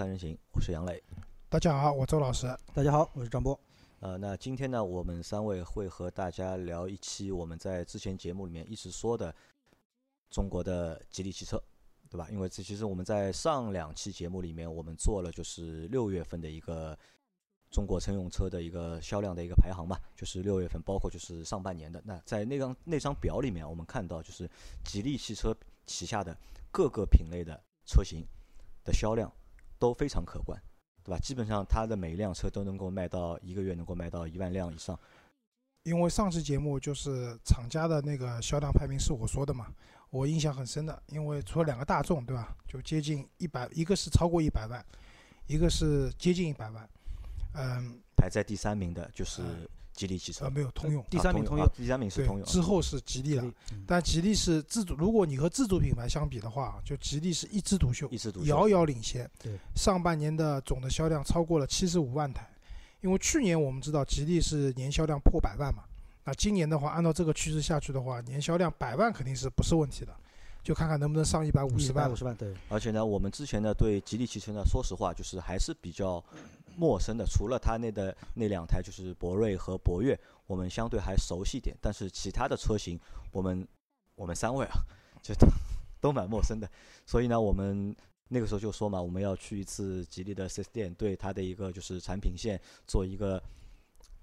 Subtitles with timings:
[0.00, 1.02] 三人行》，我是杨磊。
[1.50, 2.46] 大家好，我周老师。
[2.72, 3.60] 大家好，我是张波。
[3.98, 9.34] 呃，那今天呢，我们三位会和大家聊一期我们在之前节目里面一直说的
[10.30, 11.62] 中国的吉利汽车，
[12.08, 12.26] 对吧？
[12.30, 16.98] 因为这其实我们在上两期节目里面，我们做了就是六月份的一个
[17.70, 22.00] 中国乘用车的一个销量的一个排行嘛，就是六月份包括就是上半年的。
[22.06, 24.50] 那在那张那张表里面，我们看到就是
[24.82, 26.34] 吉利汽车旗下的
[26.70, 28.26] 各个品类的车型
[28.82, 29.30] 的销量
[29.80, 30.56] 都非常可观。
[31.02, 31.18] 对吧？
[31.18, 34.96] 基本上它的每一辆车都能够卖到一个月能够卖到一万辆以上。
[35.84, 39.72] 因为上期节目就是厂家的那个销量排名是我说的嘛，
[40.10, 41.02] 我印象很深的。
[41.06, 42.54] 因为除了两个大众，对吧？
[42.68, 44.84] 就接近一百，一个是超过一百万，
[45.46, 46.86] 一个是接近一百万。
[47.54, 49.42] 嗯，排在第三名的就是
[49.92, 51.04] 吉利汽车，啊，没有通用。
[51.10, 52.46] 第三名通用，第三名是通用。
[52.46, 53.52] 之后是吉利了，
[53.86, 54.94] 但吉利是自主。
[54.94, 59.30] 如果你和自主品牌相比的话，就吉利是一枝独秀，一枝独秀，遥遥领先。
[59.42, 62.48] 对，上半年的总的销量超过了七十五万台。
[63.02, 65.84] 因为去年我们知道吉利是年销量破百万嘛，
[66.24, 70.14] 那今年的话，按照这个趋势下去的话，年销量百万肯定是不是问题的。
[70.62, 72.12] 就看看能不能上一百五十万。
[72.12, 72.54] 五十万，对。
[72.68, 76.22] 而且呢，我们之前呢对吉利汽车呢，说实话就是还是比较
[76.80, 77.26] 陌生的。
[77.26, 81.76] 除了它那的那两台就是博瑞和博越，我们相对还熟悉点。
[81.82, 82.98] 但是其他的车型，
[83.30, 83.68] 我们
[84.14, 84.80] 我们三位啊，
[85.22, 85.46] 就都
[86.00, 86.66] 都蛮陌生的。
[87.04, 87.94] 所以呢，我们
[88.28, 93.42] 那个时候就说嘛，我们要去一次吉利的 4S 店，对它的一个就是产品线做一个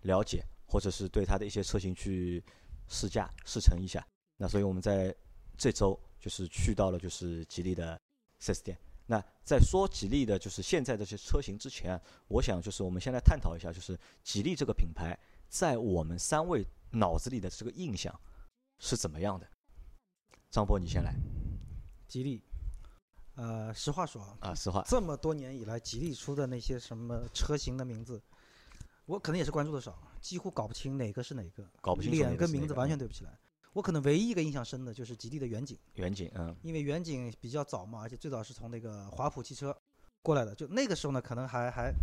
[0.02, 2.44] 了解，或者是对它的一些车型去
[2.88, 4.04] 试驾试乘一下。
[4.38, 5.16] 那所以我们在
[5.56, 5.98] 这周。
[6.20, 7.98] 就是去到了就是吉利的
[8.42, 8.78] 4S 店。
[9.10, 18.14] 那在说吉利的，就是现在这些车型之前，我想就是我们先来探讨一下，就是吉利这个品牌在我们三位脑子里的这个印象
[18.80, 19.48] 是怎么样的？
[20.52, 21.14] 张波，你先来。
[22.08, 22.42] 吉利，
[23.36, 28.22] 呃，实话说啊，实话，这么多年以来，吉利出的那些什么车型的名字，
[29.06, 33.38] 我可能也是关注的少，几乎搞不清哪个是哪个，搞不清脸跟名字完全对不起来。
[33.78, 39.78] 我可能唯一一个印象深的就是吉利的远景，远景，嗯，因为远景比较早嘛，而且最早是从那个华普汽车
[40.24, 41.94] 过来的，就那个时候呢，可能还还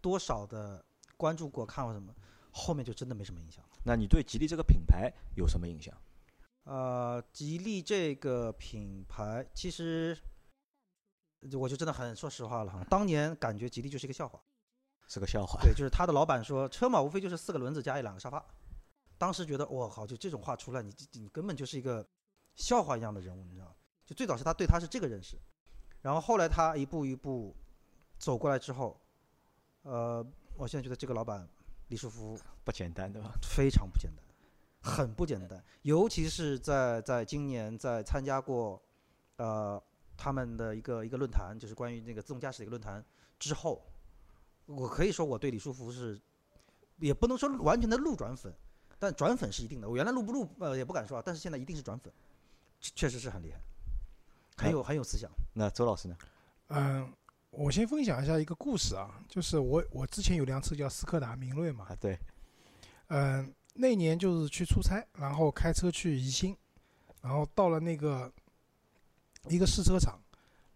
[0.00, 0.84] 多少的
[1.16, 2.12] 关注过看过什么，
[2.50, 3.64] 后面就真的没什么印象。
[3.84, 5.96] 那你对吉利这个品牌有什么印象？
[6.64, 10.18] 呃，吉利这个品牌其实
[11.52, 14.42] 我就真的很说实话了哈，当年感觉吉利就是一个笑话，
[15.06, 15.60] 是个笑话。
[15.62, 18.44] 对，就是他的老板说，车嘛无非就是四个轮子加一两个沙发。
[19.20, 22.08] 当时觉得我靠，就这种话出来，你你根本就是一个
[22.54, 23.74] 笑话一样的人物，你知道吗
[24.06, 25.36] 就最早是他对他是这个认识，
[26.00, 27.54] 然后后来他一步一步
[28.16, 28.98] 走过来之后，
[29.82, 30.26] 呃，
[30.56, 31.46] 我现在觉得这个老板
[31.88, 33.30] 李书福不简单，对吧？
[33.42, 34.24] 非常不简单，
[34.80, 35.62] 很不简单。
[35.82, 38.82] 尤其是在在今年在参加过
[39.36, 39.78] 呃
[40.16, 43.04] 他们的一个一个论坛，就是关于那个自动驾驶的一个论坛
[43.38, 43.84] 之后，
[44.64, 46.18] 我可以说我对李书福是
[46.96, 48.50] 也不能说完全的路转粉。
[49.00, 52.12] 但转粉是一定的，我原来录不录呃也不敢说啊，但是现在一定是转粉，
[52.80, 53.58] 确实是很厉害，
[54.56, 55.30] 很有很有思想。
[55.54, 56.16] 那周老师呢？
[56.68, 57.10] 嗯，
[57.50, 62.18] 我先分享一下一个故事啊，就是我我之前有辆车叫斯柯达明锐嘛，啊对，
[63.08, 66.54] 嗯，那年就是去出差，然后开车去宜兴，
[67.22, 68.30] 然后到了那个
[69.48, 70.20] 一个试车场，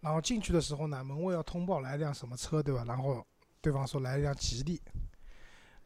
[0.00, 2.84] 然后进去的时候呢，门卫要通报来一辆什么车，对吧？
[2.84, 3.24] 然后
[3.60, 4.80] 对方说来一辆吉利。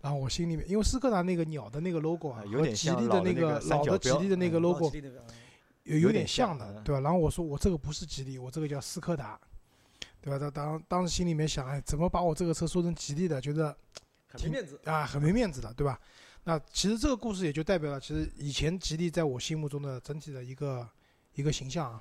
[0.01, 4.91] 然后我心里面，因为斯柯达那个鸟的那个 logo 啊，和吉利的那个老的吉利的那个 logo
[5.83, 7.01] 有有点像的，对吧？
[7.01, 9.41] 然后我说我这个不是吉利，我这个叫斯柯达，
[10.21, 10.39] 对吧？
[10.39, 13.77] 当当当时心里面想，哎，怎么把我这个车说成吉利的，觉得
[14.29, 15.99] 很没面子啊，很没面子的，对吧？
[16.45, 20.89] 那其实这个故事也就代表了，其实以前吉利在我心目中的整体的一个
[21.35, 22.01] 一个形象啊。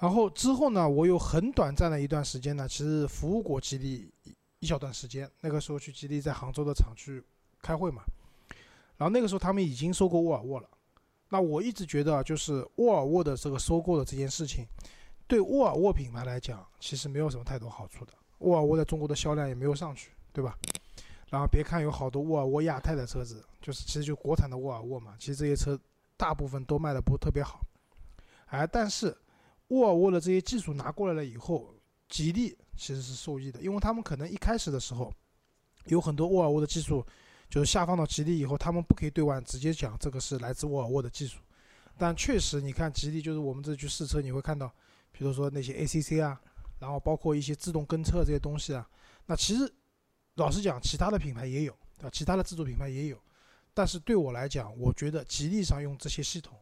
[0.00, 4.10] 然后之后呢，我有很短暂的一段时间呢，其实服务过吉利。
[4.60, 7.22] 一小段时间，那个时候去吉利在杭州的厂去
[7.62, 8.02] 开会嘛，
[8.96, 10.68] 然后那个时候他们已经收购沃尔沃了。
[11.28, 14.66] 那我一直觉得，就是沃尔沃的这个收购的这件事情，
[15.26, 18.12] 对沃尔沃品牌来讲，其实没有什么太多好处的。
[18.38, 20.58] 沃尔沃在中国的销量也没有上去，对吧？
[21.28, 25.78] 然后别看有好多沃尔沃亚太的车子，就是其实就国产的沃尔沃嘛，其实这些车
[26.16, 27.60] 大部分都卖的不是特别好。
[28.46, 29.16] 哎，但是
[29.68, 31.74] 沃尔沃的这些技术拿过来了以后。
[32.08, 35.12] 吉利其实是受益的，因为他们可能一开始的时候
[35.84, 37.04] 有很多沃尔沃的技术，
[37.50, 41.38] 就是下放到吉利以后，他们不可以对外直接讲这个是来自沃尔沃的技术。
[41.96, 44.72] 但确实，你看吉利就是我们这去试车，你会看到，
[45.10, 46.40] 比如说那些 ACC 啊，
[46.78, 48.88] 然后包括一些自动跟车这些东西啊，
[49.26, 49.72] 那其实
[50.34, 52.08] 老实讲，其他的品牌也有，啊？
[52.12, 53.20] 其他的自主品牌也有，
[53.74, 56.56] 但是对我来讲，我觉得吉利上用这些系统，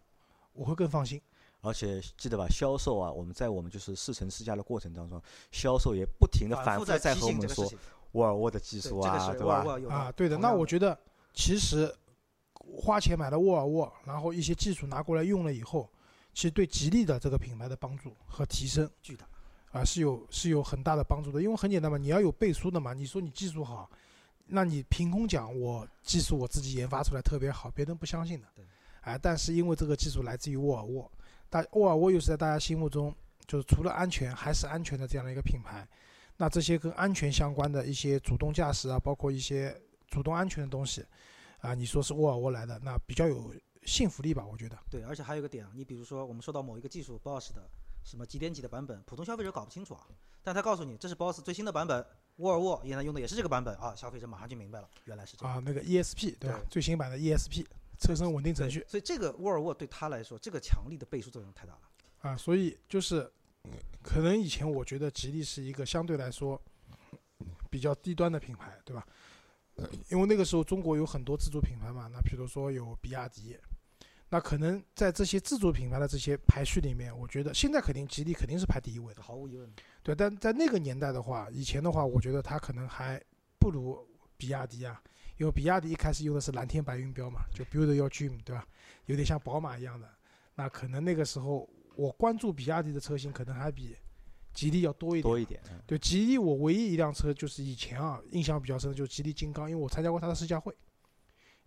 [0.55, 1.21] 我会更放心。
[1.67, 5.21] 而且记得吧，销售啊，我们在我们就是试乘试驾的过程当中，
[5.51, 7.71] 销售也不停的反复复在和我们说。
[8.13, 9.63] 沃尔沃的技术啊，对吧？
[9.91, 10.39] 啊，对的。
[10.39, 10.99] 那我觉得
[11.35, 11.95] 其实
[12.55, 15.87] 花钱买了沃尔沃，然后一些技术拿过来用了以后，
[16.33, 19.27] 其实对吉利的这个品牌的帮助和提升巨大。
[19.73, 21.43] 啊是有是有很大的帮助的。
[21.43, 22.95] 因为很简单嘛，你要有背书的嘛。
[22.95, 23.91] 你说你技术好，
[24.47, 28.65] 那你凭空讲我技术我自己研发出来特别好，别人不相信的对。
[29.03, 31.11] 哎，但是因为这个技术来自于沃尔沃，
[31.49, 33.15] 大沃尔沃又是在大家心目中
[33.47, 35.87] 就是除了安全还是安全的这样的一个品牌。
[36.39, 39.75] 那这些跟安全相关的一些主动驾驶啊，包括一些
[40.09, 41.03] 主动安全的东西，
[41.61, 43.55] 啊，你说是沃尔沃来的，那比较有
[43.85, 44.45] 信服力吧？
[44.45, 44.79] 我觉得。
[44.91, 47.63] 对，而且还有一个点啊，你比如说我们说到某一个技术 BOSS 的
[48.05, 50.07] 什么几点几的版本，普通消费者搞不清楚啊，
[50.43, 52.05] 但他告诉你这是 BOSS 最新的版本，
[52.37, 55.57] 沃尔沃现在用的也是这个版本啊，消费者马上就明白了，原来是这样。
[55.57, 56.59] 啊，那个 ESP 对吧？
[56.59, 57.65] 对最新版的 ESP
[57.99, 61.81] 车身稳定程序所以这个沃尔沃对他来说，这个强力的背书作用太大了。
[62.21, 63.31] 啊，所以就是
[64.03, 66.61] 可能以前我觉得吉利是一个相对来说
[67.71, 69.07] 比较低端的品牌，对吧？
[70.09, 73.57] 因为那个时候中国有很多自主品牌嘛，那比如说有比亚迪，
[74.31, 79.71] 那可能在这些自主品牌的这些排序里面，我觉得现在肯定吉利肯定是排第一位的，毫无疑问。
[80.03, 80.15] 对。
[80.15, 83.23] 但在那个年代的话，以前的话，我觉得它可能还
[83.59, 84.03] 不如
[84.39, 85.03] 比亚迪啊，
[85.37, 88.67] 因为比亚迪一开始用的是蓝天白云标嘛，就 Build Your Dream，对吧？
[89.07, 90.09] 有点像宝马一样的。
[90.55, 93.95] 那可能那个时候我关注比亚迪的车型，可能还比
[94.55, 95.23] 吉利要多一点。
[95.23, 95.61] 多一点。
[95.71, 100.75] 嗯对，吉利我唯一一辆车就是以前啊印象比较深的就是吉利金刚，因为我参加过它的试驾会。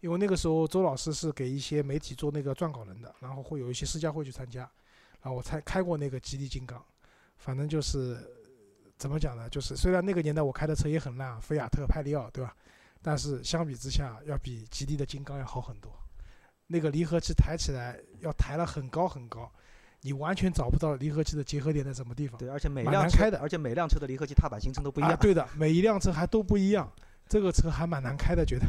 [0.01, 4.61] 因为那个时候周老师是给一些媒体做那个撰稿人的，然后会有一些试驾会去参加，
[5.21, 6.81] 然后我才开过那个吉利金刚，
[7.37, 8.17] 反正就是
[8.97, 9.49] 怎么讲呢？
[9.49, 12.55] 就是虽然那个年代我开的车也很烂啊，菲亚特、派利奥，对吧？
[13.01, 15.91] 但是相比之下，要比吉利的金刚要好很多。
[16.67, 19.51] 那个离合器抬起来要抬了很高很高，
[20.01, 22.37] 你完全找不到离合器的结合点在什么地方。
[22.37, 25.11] 对，而且每辆开的而且每辆车的离合器踏板行程都不一样。
[25.11, 26.91] 啊，对的，每一辆车还都不一样，
[27.27, 28.65] 这个车还蛮难开的，觉得。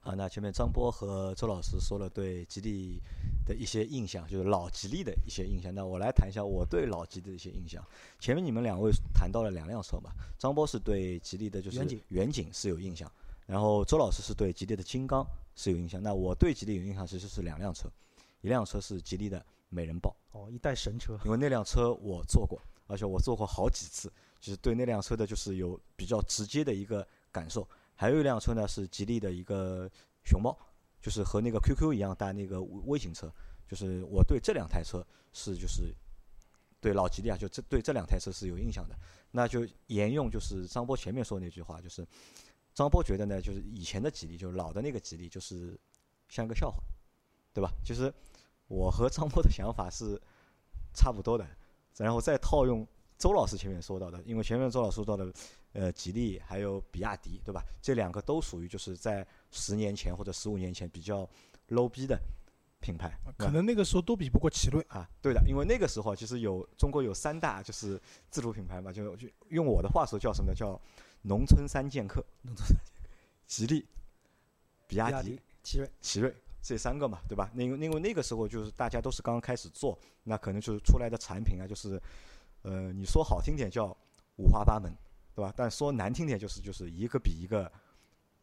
[0.00, 3.02] 啊，那前面张波和周老师说了对吉利
[3.44, 5.74] 的一些印象，就是老吉利的一些印象。
[5.74, 7.82] 那我来谈一下我对老吉利的一些印象。
[8.20, 11.78] 前面你们两位谈到了两辆车嘛，张波是对吉利的就是
[12.08, 13.10] 远景是有印象，
[13.46, 16.02] 然后周老师是对吉利的金刚是有印象。
[16.02, 17.88] 那我对吉利有印象其实是两辆车，
[18.40, 21.18] 一辆车是吉利的美人豹，哦，一代神车。
[21.24, 27.66] 因为那辆车我坐过，而且我坐过好几次，就是对那辆车的就是有比较直接的一个感受。
[27.94, 29.90] 还有一辆车呢是吉利的一个
[30.24, 30.54] 熊猫，
[31.00, 33.32] 就是和那个 QQ 一样大那个微微型车，
[33.66, 35.94] 就是我对这两台车是就是
[36.80, 38.94] 对老吉利啊，就这对这两台车是有印象的。
[39.30, 42.06] 那就沿用就是张波前面说那句话，就是
[42.76, 45.80] 张波觉得呢，就是以前的吉利，就是老的那个吉利，就是
[46.28, 46.76] 像个笑话，
[47.54, 47.72] 对吧？
[47.82, 48.12] 其实
[48.68, 50.20] 我和张波的想法是
[50.92, 51.46] 差不多的，
[51.96, 52.86] 然后再套用
[53.16, 55.32] 周老师前面说到的，因为前面周老师说到的，
[55.72, 57.64] 呃，吉利还有比亚迪，对吧？
[57.80, 61.26] 这两个都属于就是在十年前或者十五年前比较
[61.70, 62.20] low 逼的
[62.78, 64.84] 品牌，可能那个时候都比不过奇瑞。
[64.88, 70.54] 啊，对的，因为那个时候其实有中国有三大就是自主品牌嘛，就就用我的话说叫什么呢？
[70.54, 70.78] 叫
[71.28, 72.68] 农村三剑客，农村
[73.46, 73.84] 吉利、
[74.86, 77.50] 比亚迪比亚迪、奇瑞，奇瑞这三个嘛，对吧？
[77.52, 82.00] 那因为因为那个时候就是大家都是刚刚开始做，那可能就是出来的产品啊，就是
[82.62, 83.86] 呃，你说好听点叫
[84.36, 84.92] 五花八门，
[85.34, 85.52] 对吧？
[85.56, 87.70] 但说难听点就是就是一个比一个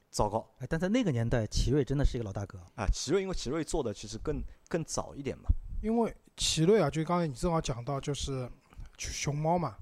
[0.09, 2.59] 糟糕哎，但在那个年代，奇瑞真的是一个老大哥。
[2.75, 2.85] 啊。
[2.87, 5.49] 奇瑞因为奇瑞做的其实更更早一点嘛，
[5.81, 8.49] 因为奇瑞啊，就刚才你正好讲到，就是
[8.97, 9.77] 熊猫嘛，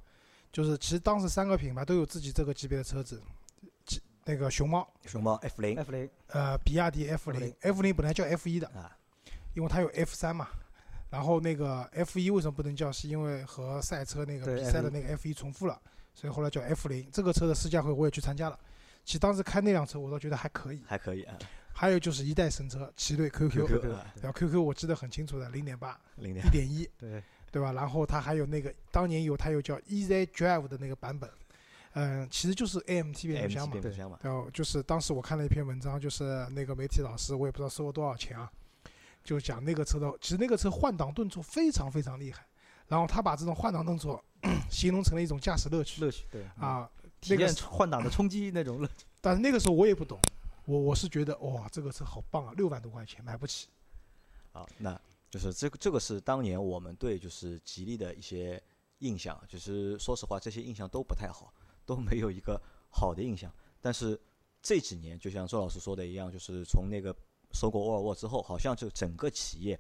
[0.51, 3.21] 就是其实当时三个品牌都有自己这个级别的车子，
[3.85, 8.95] 其那个熊猫，熊猫 F 零 F 零呃，比亚迪 F 零，F 零本来叫 F 一的，啊，
[9.53, 10.47] 因为它有 F 三嘛。
[11.09, 12.89] 然后那个 F 一为什么不能叫？
[12.89, 15.77] 是因为和赛车那个比赛的那个 F 一重复了，
[16.13, 17.05] 所以后来叫 F 零。
[17.11, 18.57] 这个车的试驾会我也去参加了，
[19.03, 20.81] 其实当时开那辆车我倒觉得还可以。
[20.85, 21.37] 还可以啊
[21.73, 27.71] 还有就是一代神车奇瑞 QQ，，QQ 啊然后 QQ 我记得很清楚的，零点八、零点一点一，对，对吧？
[27.73, 31.29] 然后它还有那个当年有它有叫 Easy Drive 的那个版本，
[31.93, 33.71] 嗯、其实就是 AMT 变速箱嘛。
[33.73, 38.51] 变速箱嘛，然后就是当时我看了一篇文章，就是那个媒体老师，我也不知道收了多少钱啊，
[39.23, 42.45] 就讲那个车的，其实那个车换挡顿挫非常非常厉害，
[42.87, 44.23] 然后他把这种换挡顿挫
[44.71, 46.89] 形容成了一种驾驶乐趣乐趣对，啊。
[47.19, 49.05] 体验那个换挡的冲击那种乐趣。
[49.21, 50.17] 但是那个时候我也不懂，
[50.65, 53.67] 我我是觉得哇，这个车好棒啊，六万多块钱买不起。
[54.51, 54.99] 好，那
[55.31, 58.61] 就是这个这个是当年我们对就是吉利的一些
[58.97, 61.53] 印象，就是说实话这些印象都不太好，
[61.85, 63.49] 都没有一个好的印象。
[63.79, 64.19] 但是
[64.61, 67.15] 这几年就像周老师说的一样，就是从那个
[67.53, 69.79] 收购沃尔沃之后，好像就整个企业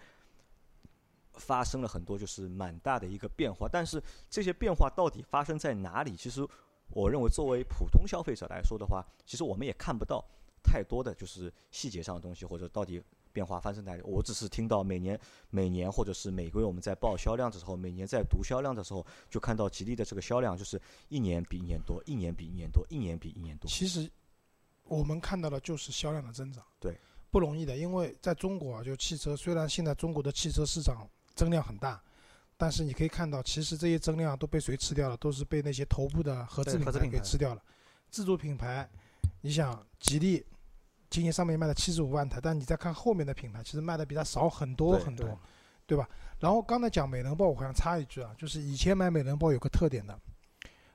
[1.33, 3.67] 发生了很多就是蛮大的一个变化。
[3.69, 6.15] 但是这些变化到底发生在哪里？
[6.15, 6.47] 其实
[6.91, 10.25] 我认为作为普通消费者来说的话，其实我们也看不到
[10.63, 13.03] 太多的就是细节上的东西，或者到底。
[13.31, 14.03] 变化发生在哪里？
[14.03, 15.19] 我只是听到每年、
[15.49, 23.69] 每年或者是每个月我们在报销量的时候，每年在读销量的时候，就看到吉利的这个销量就是一年比一年多，一年比一年多，一年比一年多。
[23.69, 24.09] 其实
[24.83, 26.97] 我们看到的就是销量的增长，对，
[27.29, 27.77] 不容易的。
[27.77, 32.01] 因为在中国啊，就汽车虽然现在中国的汽车市场增量很大，
[32.57, 35.17] 但是你可以看到，其实这些增量都被谁吃掉了？
[35.17, 37.63] 都是被那些头部的合资品牌给吃掉了。
[38.09, 38.89] 自主品牌，
[39.41, 40.45] 你想吉利。
[41.11, 45.37] 今年上面卖了七十五万台，但你再看后面的品牌，其实卖的比它少很多很多，
[45.85, 46.09] 对吧？
[46.39, 50.17] 然后刚才讲美人豹，我好像插一句啊，就是以前买美人豹有个特点的，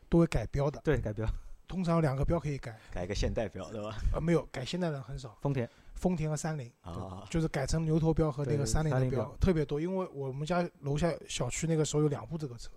[0.08, 0.80] 都会改标的。
[0.82, 1.28] 对，改标。
[1.68, 2.78] 通常有两个标可以改。
[2.90, 3.94] 改一个现代标，对吧？
[4.14, 5.36] 啊，没有，改现代的很少。
[5.42, 9.78] 丰田、丰田和三菱啊，就是改成牛头标和那个三菱的标特别多。
[9.78, 12.70] 因为我们家楼下小区那个时候有两部这个车，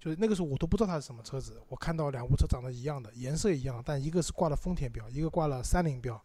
[0.00, 6.18] 就是那个时候我都不知道它是什么车子，我看到两部车长得一样的，颜色一样，但一个是挂了丰田标，一个挂了三菱标。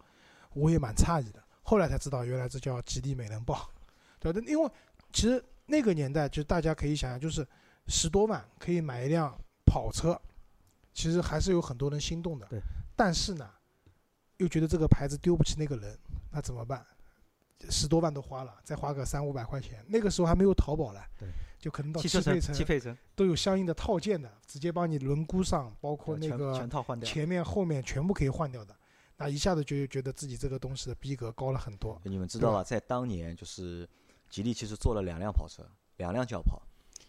[0.54, 3.70] 我也蛮诧异的，后来才知道原来这叫吉利美人豹，
[4.20, 4.72] 对的，因为
[5.14, 7.48] 其实那个年代就大家可以想象，就是
[7.88, 10.20] 十多万可以买一辆跑车，
[10.94, 12.48] 其实还是有很多人心动的。
[12.48, 12.60] 对。
[12.96, 13.50] 但是呢，
[14.38, 15.98] 又觉得这个牌子丢不起那个人，
[16.32, 16.86] 那怎么办？
[17.70, 21.06] 十多万都花了，再花个三五百块钱，那个时候还没有淘宝了。
[21.18, 21.28] 对。
[21.60, 26.66] 就可能到汽配城，汽配城都有相应的套件的，直接帮你轮毂上，包括那个
[27.04, 28.74] 前面后面全部可以换掉的。
[29.20, 32.00] 那一下子就觉得自己这个东西的逼格高了很多。
[32.06, 32.64] 你们知道吧？
[32.64, 33.88] 在当年，就是
[34.30, 35.62] 吉利其实做了两辆跑车，
[35.98, 36.62] 两辆轿跑，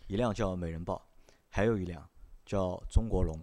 [0.08, 1.00] 一辆叫美人豹，
[1.48, 2.04] 还有一辆
[2.44, 3.38] 叫中国龙。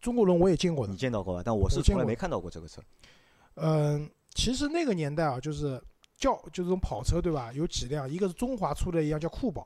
[0.00, 1.42] 中国龙我也见过的，你见到过吧？
[1.44, 2.82] 但我是从来没看到过这个车。
[3.54, 5.80] 嗯，其实那个年代啊，就是
[6.16, 7.52] 轿，就这种跑车，对吧？
[7.52, 9.64] 有几辆，一个是中华出的一辆叫酷宝，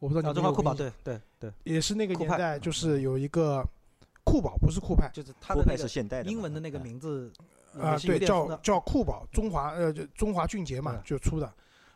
[0.00, 3.64] 我不知道你中华酷宝，对对对，也是那个年代，就是有一个。
[4.26, 7.32] 酷宝不是酷派，就是它的那个英文的那个名字
[7.78, 11.50] 啊，对，叫叫酷宝，中华呃，就中华俊杰嘛，就出的。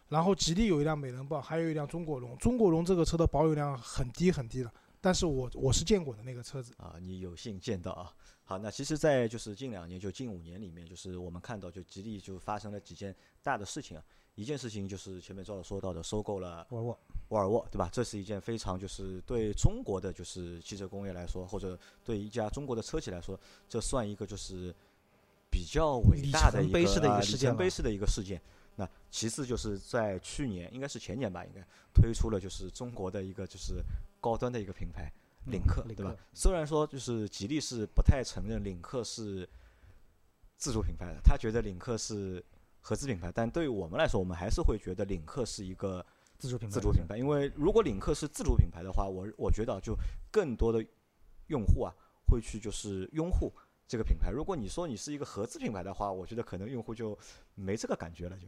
[0.08, 2.36] 然后吉利有一辆美人豹，还有一辆中国龙。
[2.38, 8.12] 中国龙这个车的保有量很低很低的，但是我我是见过的那个车子啊，你有幸见到啊。
[8.44, 14.02] 好，那其实，在就是近两年，就近五年里面，就是我们看到，就吉利就发生了几件大的事情啊。
[14.36, 17.90] 一件事情就是前面赵老说到的，收购了沃尔沃，沃尔沃，对吧？
[17.92, 24.74] 这是一件非常就是对中国的就是汽车工业来说，或者对一家中国的车企来说，这算一个就是
[25.50, 28.40] 比较伟大的一个里程碑式的一个事件。
[28.76, 33.82] 那其次就是在去年，应该是前年吧，应该推出了就是中国的一个就是
[34.20, 35.12] 高端的一个品牌
[35.46, 36.16] 领克，对吧？
[36.32, 39.46] 虽然说就是吉利是不太承认领克是
[40.56, 42.42] 自主品牌的，他觉得领克是。
[42.80, 46.04] 合资品牌，但对于我们来说，我们还是会觉得领克是一个
[46.38, 46.72] 自主品牌。
[46.72, 49.94] 自主品牌，因为如果领克是自主品牌的话，我我觉得就
[50.30, 50.84] 更多的
[51.48, 51.92] 用户啊
[52.26, 53.52] 会去就是拥护
[53.86, 54.30] 这个品牌。
[54.30, 57.16] 如果你说你是一个合资品牌的话，我觉得可能用户就
[57.54, 58.36] 没这个感觉了。
[58.38, 58.46] 就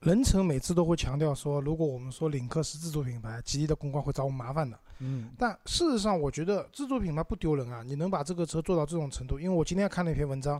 [0.00, 4.80] 任成每次都会强调说，如果我们说领克是自主品牌，吉利的公关会找我们麻烦的。
[5.00, 5.30] 嗯。
[5.36, 7.82] 但事实上，我觉得自主品牌不丢人啊！
[7.82, 10.58] 你能把这个车做到这种程度，因为我今天看了一篇文章，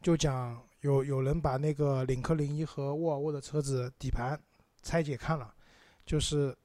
[0.00, 0.56] 就讲。
[0.80, 4.40] 有有人把那个领克零一和沃尔沃的车子底盘
[4.82, 5.52] 拆解看了，
[6.06, 6.56] 就是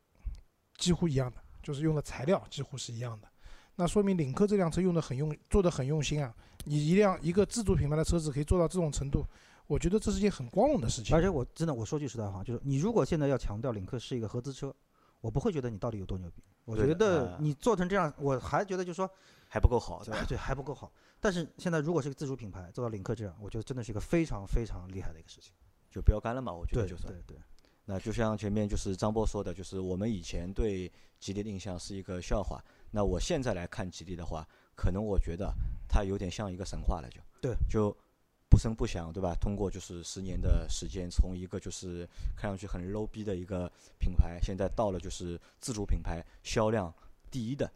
[0.77, 3.27] 几乎一样的，就是用的材料几乎是一样的。
[3.75, 6.34] 那说明领克这辆车用的很用，做的很用心啊。
[6.65, 9.25] 你一辆一个自主品牌的车子可以做到这种程度，
[9.65, 11.15] 我觉得这是件很光荣的事情。
[11.15, 14.74] 而且我真的我说句实在话，就是你如果现在要强调领克是一个合资车，
[15.22, 16.43] 我不会觉得你到底有多牛逼。
[16.65, 19.10] 我觉得你做成这样，我还觉得就是说
[19.54, 20.26] 还不够好，对吧？
[20.28, 20.92] 对，还不够好。
[21.22, 25.54] 但是现在如果是个自主品牌做到领克这样，我觉得真的是一个非常非常厉害的一个事情，
[25.92, 27.14] 就标杆了嘛，我觉得就算。
[27.14, 27.38] 对对。
[27.86, 34.44] 那就像前面就是张波说的，就是我们以前对吉利的印象是一个笑话，那我现在来看吉利的话，
[34.74, 35.54] 可能我觉得
[35.88, 37.22] 它有点像一个神话了，就。
[37.40, 37.56] 对。
[37.70, 37.96] 就
[38.50, 39.36] 不声不响，对吧？
[39.40, 46.92] 通过就是十年的时间，从一个就是看上去很 low 逼的一个品牌，现在到了就是自主品牌销量
[47.30, 47.72] 第一的。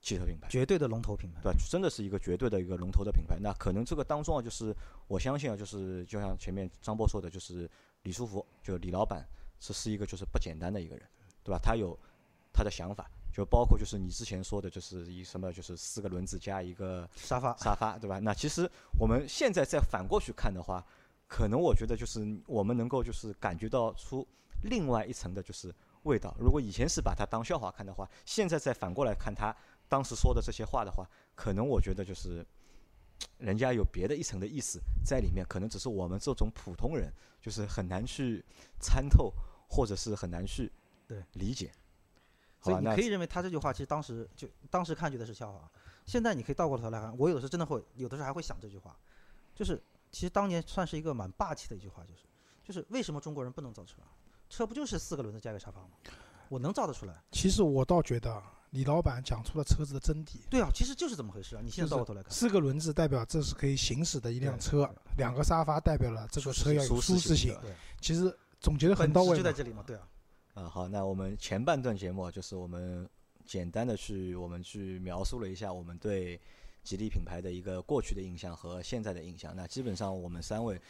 [0.00, 3.36] 汽车品牌，绝对的龙头品牌，对，真的是一个绝对的一个龙头的品牌。
[3.38, 4.74] 那可能这个当中啊，就是
[5.06, 7.70] 我相信啊，就是就像前面张波说的，就是
[8.02, 9.22] 李书福，就李老板，
[9.58, 11.06] 这是一个就是不简单的一个人，
[11.44, 11.60] 对吧？
[11.62, 11.98] 他有
[12.50, 18.18] 他的想法，就包括就是你之前说的，就是以什么就是四个轮子加一个沙发，沙发，对吧？
[18.20, 20.82] 那其实我们现在再反过去看的话，
[21.28, 24.26] 可能我觉得就是我们能够就是感觉到出
[24.62, 26.34] 另外一层的就是味道。
[26.38, 29.54] 如果以前是把它当笑话看的话，现在再反过来看它。
[29.90, 31.04] 当时说的这些话的话，
[31.34, 32.46] 可能我觉得就是，
[33.38, 38.44] 人家有别的一层的意思在里面，可能只是我们这种普通人就是很难去
[38.80, 39.32] 参透
[39.68, 40.70] 或者是很难去
[41.08, 41.72] 对理解。
[42.62, 45.68] 所以你可以认为他这句话其实当时就当时看觉得是笑话，
[46.06, 48.96] 现在你可以倒过头来看，我有的时候真的会，有的时候还会想这句话，
[49.54, 49.82] 就是
[50.12, 52.22] 其实当年算是一个蛮霸气的一句话，就是
[52.62, 54.14] 就是为什么中国人不能造车啊？
[54.48, 55.88] 车不就是四个轮子加个沙发吗？
[56.48, 57.22] 我能造得出来。
[57.32, 60.38] 其实我倒觉得李老板讲出了车子的真谛。
[60.48, 61.60] 对啊，其实就是这么回事啊！
[61.62, 67.56] 你现在倒过头来看，四个轮子代表这是可以行驶的一辆车，两个沙发代表了这个车要有舒适性
[68.00, 70.08] 其实总结的很到位就在这里嘛，对啊，
[70.54, 73.08] 啊，好，那我们前半段节目啊就是我们
[73.44, 76.40] 简单的去我们去描述了一下我们对
[76.84, 79.54] 吉利品牌的一个过去的印象和现在的印象。
[79.56, 80.80] 那基本上我们三位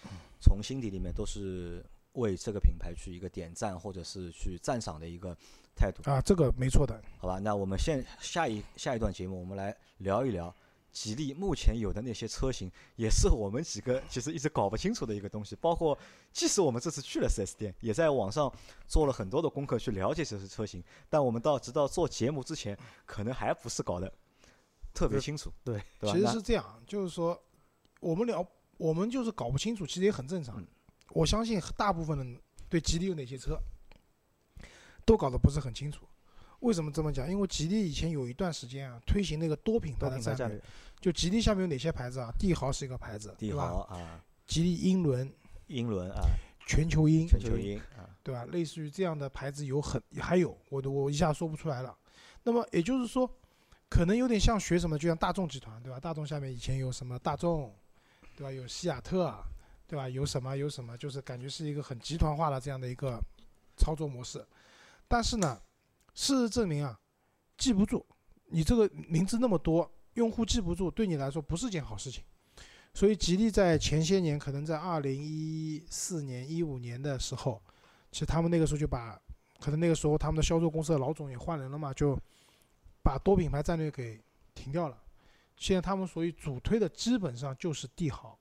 [0.41, 5.37] 从心底里面都是为这个品牌去一个点赞或者是去赞赏的一个
[5.75, 6.03] 态度。
[6.11, 7.01] 啊，这个没错的。
[7.19, 10.55] 好吧，那我们现下一下一段节目，我们来聊一聊
[10.93, 15.55] 吉利目前有的那些车型，也是我们几个其实一直搞不清楚的一个东西。
[15.57, 15.97] 包括
[16.33, 18.53] 即使我们这次去了 4S 店，也在网上
[18.87, 24.13] 做了很多的功课去了解这些车型，但我们到直到做节目之前，可能还不是搞得
[24.93, 25.53] 特别清楚。
[25.65, 25.81] 对？
[26.03, 27.41] 其实是这样，就是说
[28.01, 28.45] 我们聊，
[28.77, 30.67] 我们就是搞不清楚，其实也很正常嗯。
[31.13, 33.57] 我相信大部分人对吉利有哪些车，
[35.11, 36.07] 都搞得不是很清楚。
[36.61, 37.29] 为什么这么讲？
[37.29, 40.63] 因为吉利以前有一段时间啊，推行那个多品牌的战略
[41.01, 42.33] 就吉利下面有哪些牌子啊？
[42.39, 43.67] 帝豪是一个牌子，帝对吧？
[43.67, 45.29] 豪啊，吉利英伦、
[45.67, 46.21] 英伦啊，
[46.65, 48.45] 全球鹰，全球鹰啊，对吧？
[48.53, 51.97] 类似于这样的牌子有很还有，我都我一下说不出来了。
[52.45, 53.29] 那么也就是说，
[53.89, 55.99] 可能有点像学什么，就像大众集团，对吧？
[55.99, 57.75] 大众下面以前有什么大众，
[58.37, 58.53] 对吧？
[58.53, 59.35] 有西雅特，
[59.89, 60.09] 对吧？
[60.09, 63.19] 有什么有什么，就是感觉是一个很集团化的这样的一个
[63.77, 64.47] 操作模式。
[65.11, 65.61] 但是呢，
[66.15, 67.01] 事实证明啊，
[67.59, 68.07] 记不住，
[68.45, 72.23] 你这个名字那么多，用户记不住，对你来说不是件好事情。
[72.95, 77.61] 所以吉利在前些年，可能在二零一四年、一五年的时候，
[78.13, 79.21] 其实他们那个时候就把，
[79.59, 82.17] 可能那个时候他们的销售公司的老总也换人了嘛，就
[83.03, 84.23] 把多品牌战略给
[84.55, 84.97] 停掉了。
[85.57, 88.39] 现在他们所以主推的基本上就是帝豪，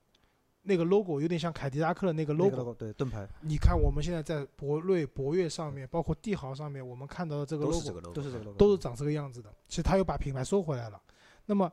[0.61, 2.51] 那个 logo 有点像凯迪拉克的那个 logo。
[2.51, 9.49] 个 logo 对盾牌你看我们现在在博瑞、博越上面，包括帝豪上面，我们看到的这个 logo 这个 logo，都是这个 logo，都是长这个样子的。
[9.67, 11.01] 其实他又把品牌收回来了。
[11.45, 11.71] 那么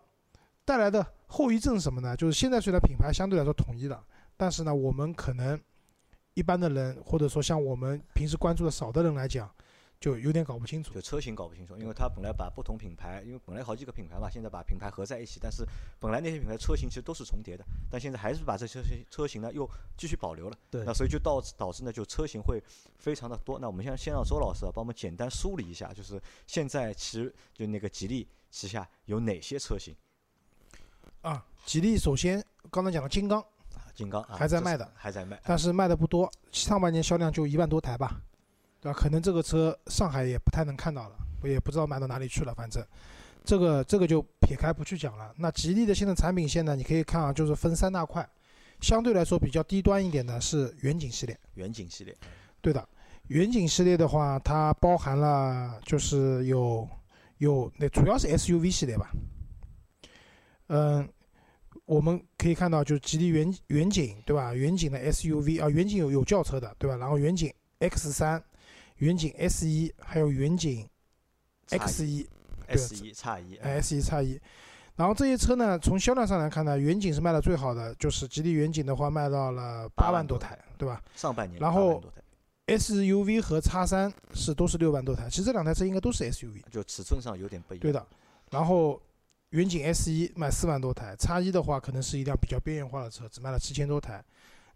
[0.65, 2.17] 带来的后遗症是什么呢？
[2.17, 4.03] 就是现在虽然品牌相对来说统一了，
[4.37, 5.61] 但是呢，我们可能
[6.35, 9.51] 一般的人，或者说像我们平时关注的少的人来讲，
[9.99, 11.01] 就有点搞不清楚就。
[11.01, 15.65] 车型搞不清楚，因为它本来把不同品牌，因为本来好几个品牌嘛，现在把品牌合在一起，但是
[15.99, 22.63] 本来那些品牌车型其实都是重叠的，但现在还是把这些车型车型呢又继续保留了，对那所以就导致导致呢就车型会
[22.99, 23.59] 非常的多。
[23.59, 29.95] 那我们现在先让周老师啊帮我们简单梳理一下，就是现在其实就那个吉利旗下有哪些车型
[31.23, 33.47] 啊，吉利首先刚才讲了金刚，啊？
[33.95, 38.21] 金刚啊还在卖的还在卖，但是卖的不多，上半年销量就一万多台吧，
[38.87, 38.97] 对吧？
[38.97, 42.85] 可能这个车上海也不太能看到了，我也不知道卖到哪里去了，反正
[43.45, 45.35] 这个这个就撇开不去讲了。
[45.37, 48.29] 那吉利的现在产品线呢，你可以看啊，就是分三大块，
[48.81, 52.17] 相对来说比较低端一点的是远景系列，远景系列，
[52.61, 52.89] 对的，
[53.27, 56.89] 远景系列的话，它包含了就是有
[57.39, 59.11] 有那主要是 SUV 系列吧，
[60.69, 61.09] 嗯，
[61.87, 64.55] 我们可以看到就是吉利远远景对吧？
[64.55, 66.97] 远景的 SUV 啊，远景有有轿车的对吧？
[66.97, 68.43] 然后远景 X 三、
[68.99, 70.89] 远景 S 一，还有远景
[71.69, 72.27] X 一、
[72.67, 74.41] S 一叉一，哎 S 一叉一。
[74.97, 81.03] 然后这些车呢，从销量上来看呢，远景是卖的最好的，就是吉利远景的话卖到了八8万多台，对吧？
[81.15, 82.23] 上半年然后8万多台
[82.79, 88.07] SUV 和叉三是都是六万多台，其实这两台车应该都是 SUV，就尺寸上有点不一样，对的。
[88.51, 89.01] 然后
[89.51, 94.25] 远景 S 一卖四万多台，叉一的话可能是一辆比较边缘化的车，只卖了七千多台。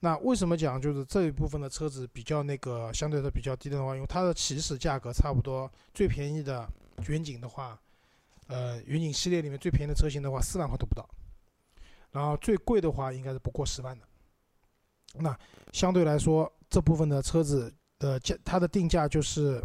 [0.01, 6.67] 那为什么讲就是这一部分的车子比较那个相对来说比较低的话，因为它的起始价格差不多，最便宜的
[7.09, 7.79] 远景的话，
[8.47, 11.09] 呃，远景系列里面最便宜的车型的话四万块都不到，
[12.13, 14.05] 然后最贵的话应该是不过十万的。
[15.15, 15.39] 那
[15.73, 19.63] 相对来说，这部分的车子的价，它的定价就是，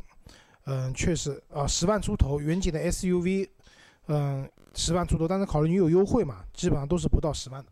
[0.66, 3.48] 嗯，确实啊，十万出头，远景的 SUV，
[4.08, 7.72] 嗯，十万出头，但是考虑你有优惠嘛，基本上都是不到十万的。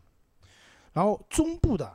[0.92, 1.92] 然后中部的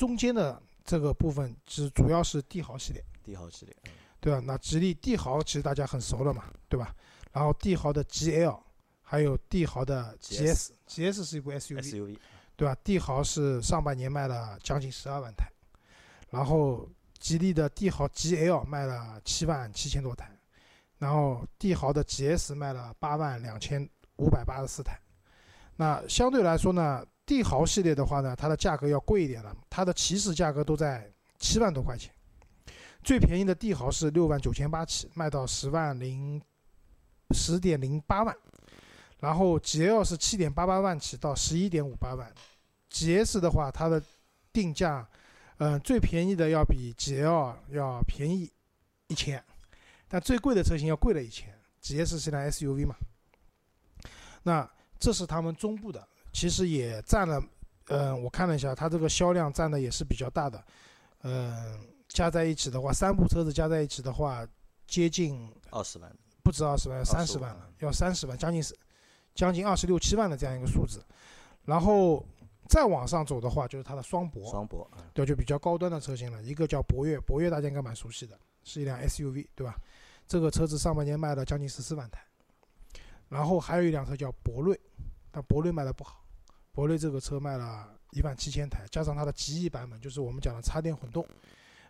[0.00, 4.40] 中间的这个部分是主要是帝豪系列，帝豪系列，嗯对吧？
[4.42, 6.96] 那吉利帝豪其实大家很熟了嘛，对吧？
[7.32, 8.58] 然后帝豪的 GL，
[9.02, 12.16] 还有帝豪的 GS GS，GS 是一部 SUV，SUV
[12.56, 12.74] 对吧？
[12.82, 15.52] 帝豪是上半年卖了将近十二万台，
[16.30, 20.34] 然后吉利的帝豪 GL 卖了七万七千多台，
[20.96, 23.86] 然后帝豪的 GS 卖了八万两千
[24.16, 24.98] 五百八十四台。
[25.76, 32.12] 那相对来说呢，帝豪系列的话呢，它的价格要贵一点了，它的起始价格都在七万多块钱。
[33.04, 36.42] 最便宜的帝豪是六万九千八起，卖到十万零
[37.30, 38.36] 十点零八万，
[39.20, 42.34] 然后 GL 是七点八八万起到十一点五八万
[42.90, 44.02] ，GS 的话它的
[44.52, 45.08] 定价，
[45.58, 48.50] 嗯、最便宜的要比 GL 要便宜
[49.06, 49.40] 一千，
[50.08, 52.96] 但最贵的车型要贵了一千，GS 是辆 SUV 嘛，
[54.42, 57.42] 那这是他们中部的，其实也占了，
[57.88, 60.64] 嗯、我看了一下，它这个销量占的也是比较大的，
[61.22, 64.46] 嗯、加在一起的话，三部车子加在一起的话，
[64.86, 68.76] 接近二十万，不止二十万，三十万了，要三十万，将近是
[69.34, 71.04] 将近二十六七万的这样一个数字。
[71.64, 72.24] 然后
[72.68, 76.42] 再往上走的话，就是它的双博，双博，嗯对，就比较高端的车型了。
[76.42, 79.76] 一个叫博越，博越大家应该蛮熟悉的，是一辆 SUV，对吧？
[80.26, 82.24] 这个车子上半年卖了将近十四万台。
[83.28, 84.78] 然后还有一辆车叫博瑞，
[85.30, 86.24] 但博瑞卖的不好，
[86.72, 91.26] 博瑞这个车卖了一万七千台，加上它的极翼版本，就是我们讲的插电混动，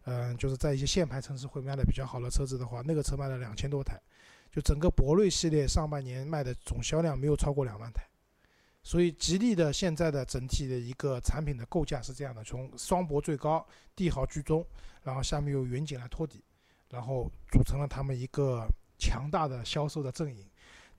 [0.04, 4.00] 嗯、就是在一些限牌城市会卖的比较好的车子的话，那个车卖了两千多台，
[4.50, 8.02] 就整个博瑞系列上半年卖的总销量没有超过两万台。
[8.82, 14.66] 所以吉利的现在的整体的一个产品的构架是这样的：从双博最高，帝豪居中，
[15.02, 16.42] 然后下面有远景来托底，
[16.88, 20.49] 然后组成了他们一个强大的销售的阵营。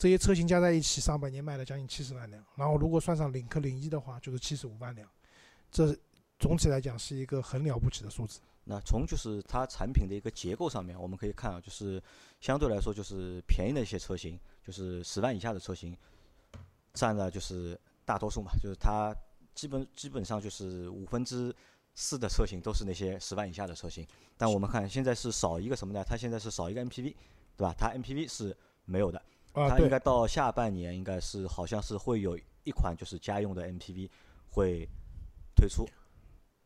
[0.02, 5.08] 这些车型加在一起，上半年卖了将近七十万辆，然后如果算上领克零一的话，就是七十五万辆。
[5.70, 5.96] 这
[6.40, 8.40] 总体来讲是一个很了不起的数字。
[8.64, 12.02] 那从就是它产品的一个结构上面，我们可以看啊，就是
[12.40, 15.96] 相对来说就是便宜的一些车型，就是十万以下的车型，
[16.94, 19.16] 占了就是大多数嘛，就是它
[19.54, 21.56] 基本基本上就是五分之
[21.94, 24.04] 四的车型都是那些十万以下的车型。
[24.36, 26.04] 但我们看现在是少一个什么呢？
[26.04, 27.14] 它现在是少一个 MPV，
[27.56, 27.72] 对吧？
[27.78, 29.22] 它 MPV 是没有的，
[29.54, 34.10] 啊，对，它应该到下半年应该是好像是会有一款就是家用的 MPV
[34.50, 34.88] 会
[35.56, 35.88] 推出。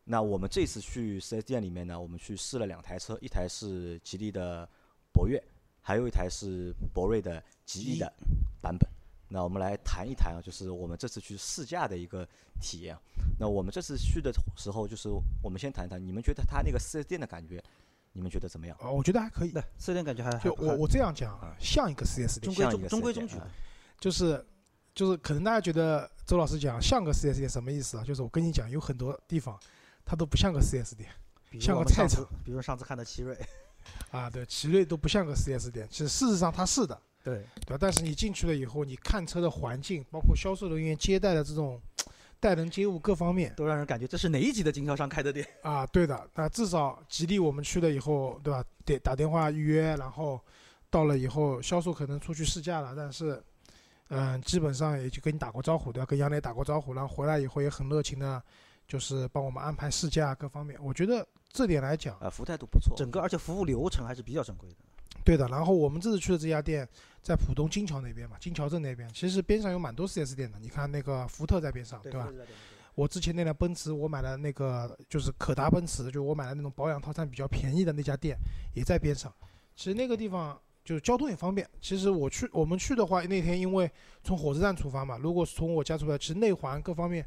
[0.04, 4.68] 那我们这次去 4S 店里面呢，我们去试了两台车，一台是吉利的
[5.12, 5.42] 博越，
[5.80, 8.12] 还有一台是博瑞的极极翼翼的
[8.60, 8.88] 版本。
[9.28, 12.24] 那我们来谈一谈啊，就是我们这次去试驾的一个
[12.60, 13.02] 体验啊。
[13.36, 15.08] 那我们这次去的时候，就是
[15.42, 17.60] 我们先谈谈，你们觉得它那个 4S 店的感觉，
[18.16, 18.74] 你们觉得怎么样？
[18.80, 19.52] 啊，我觉得还可以。
[19.52, 23.46] 对，四店感觉还还就我我这样讲像一个四 S 店中，规中中规中矩啊
[24.00, 24.42] 就是
[24.94, 28.04] 就是可能大家觉得周老师讲像个四 S 店什么意思啊？
[28.04, 29.60] 就是我跟你讲，有很多地方
[30.04, 31.10] 它都不像个四 S 店
[31.60, 33.38] 像个菜场，比如上次看的奇瑞，
[34.10, 37.78] 啊，对，奇瑞都不像个四 S 店，其实事实上它是的，对，对吧？
[37.78, 41.78] 但是你进去了以后，你看车的环境，包括销售人员接待的这种
[42.40, 45.46] 待人接物各方面都让人感觉这是哪一级的经销商开的店？
[45.62, 46.28] 啊，对的。
[46.34, 48.64] 那至少吉利我们去了以后，对吧？
[48.84, 50.40] 得打电话预约，然后
[50.90, 53.42] 到了以后，销售可能出去试驾了，但是。
[54.08, 56.06] 嗯，基本上也就跟你打过招呼，对吧？
[56.06, 58.40] 跟杨磊打过招呼，然后回来以后也很热情的，
[58.86, 60.78] 就是帮我们安排试驾各方面。
[60.80, 62.96] 我觉得这点来讲，呃，服务态度不错。
[62.96, 64.76] 整个而且服务流程还是比较正规的。
[65.26, 65.48] 对的。
[65.48, 66.88] 然后我们这次去的这家店
[67.20, 70.58] 在浦东金桥那边嘛，金桥镇那边，其实边上有蛮多 4S 店的。
[70.60, 72.32] 你看那个福特在边上，对吧？
[72.94, 78.38] 我之前那辆奔驰，我买的那个就是可达奔驰，就我买的那种保养套餐比较便宜的那家店
[78.74, 79.30] 也在边上。
[79.74, 81.68] 其实那个地方就是交通也方便。
[81.80, 83.90] 其实我去我们去的话，那天因为
[84.22, 87.26] 从火车站出发嘛，如果是从我家出发，其实内环各方面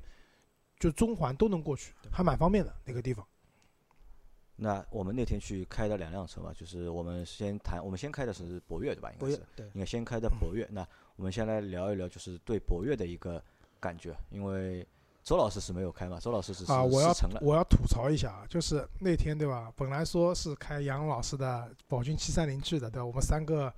[0.80, 3.24] 就中环都能过去，还蛮方便的那个地方。
[4.60, 9.12] 那我们那天去开的两辆车嘛，就是我们先谈，我们先开的是博越对吧？
[9.12, 10.68] 应该是，对，应该先开的博越。
[10.72, 13.42] 那我们先来聊一聊，就是对博越的一个
[13.80, 14.86] 感觉，因为
[15.24, 17.14] 周老师是没有开嘛，周老师只是啊，我要。
[17.42, 19.72] 我要吐槽一下啊，就是那天对吧？
[19.76, 23.06] 本来说是开杨老师的宝骏七三零去的，对吧？
[23.06, 23.74] 我们三个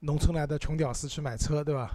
[0.00, 1.90] 农村来的穷屌丝去买车，对吧？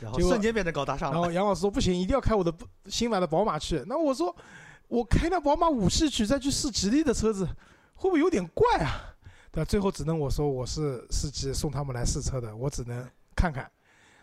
[0.00, 1.14] 然后瞬间变得高大上了。
[1.14, 2.52] 然后杨老师说不行，一定要开我的
[2.86, 3.82] 新买的宝马去。
[3.86, 4.34] 那我说
[4.88, 7.44] 我开辆宝马五系去再去试吉利的车子，
[7.94, 9.14] 会不会有点怪啊？
[9.50, 9.64] 对吧？
[9.64, 13.70] 最后只能我说我是司机送他们来试车的，我只能看看，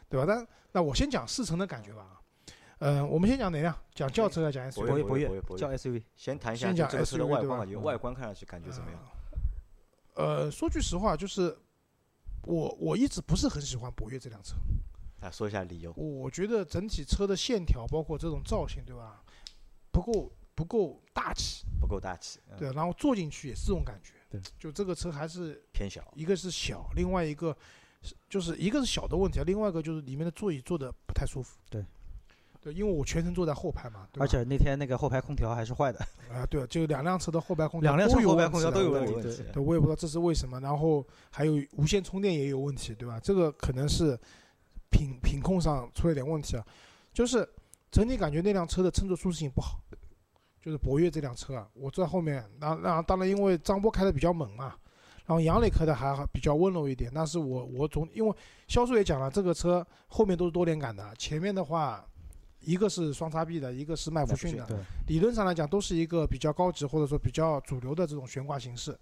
[0.07, 0.25] 对吧？
[0.27, 2.19] 但那我先讲试乘的感觉吧啊。
[2.79, 3.73] 嗯、我们先讲哪辆？
[3.95, 4.85] 讲轿车还是讲 SUV？
[4.85, 8.99] 博越博越博越博越叫 SUV，先谈一下这个车的 SUV 对外观感觉外观看上去感觉怎么样？
[10.15, 11.57] 呃，说句实话，就是
[12.43, 14.55] 我我一直不是很喜欢博越这辆车，
[15.21, 15.93] 啊，说一下理由。
[15.93, 19.23] 我觉得整体车的线条，包括这种造型，对吧？
[19.91, 24.13] 不够不够大气，不够大气，嗯对，然后坐进去也是这种感觉。
[24.29, 26.01] 对，就这个车还是偏小。
[26.15, 27.55] 一个是小，另外一个
[28.01, 31.57] 是就是一个是小的问题啊，另外一个就是里面的座椅坐的不太舒服。
[31.69, 31.83] 对，
[32.61, 35.99] 对，因为我全程坐在后排嘛，对而且那天那个后排空调还是坏的，
[36.31, 40.59] 啊，对，就两辆车的后排空调两辆车后排空调都有问题对，我也不知道这是为什么。
[40.59, 43.19] 然后还有无线充电也有问题，对吧？
[43.19, 44.19] 这个可能是
[44.89, 46.65] 品品控上出了点问题啊。
[47.13, 47.47] 就是
[47.91, 49.79] 整体感觉那辆车的乘坐舒适性不好，
[50.63, 54.73] 就是博越这辆车啊，我坐在后面，然后然后当然因为张波开的比较猛嘛，
[55.25, 57.11] 然后杨磊开的还好比较温柔一点。
[57.13, 58.33] 但是我我总因为
[58.69, 62.05] 销售也讲了，这个车后面都是多连杆的，前面的话
[62.61, 68.97] 一个是双叉臂的，一个是麦弗逊的，对，理论上来讲都是一个比较高级或者说比较主流的这种悬挂形式。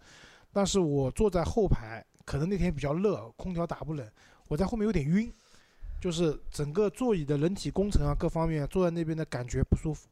[0.51, 4.05] 但是我坐在后排，可能那天比较热，空调打不冷，
[4.47, 5.31] 我在后面有点晕，
[6.01, 10.09] 就是整个座椅的人体工程啊各方面坐在那边的感觉不舒服。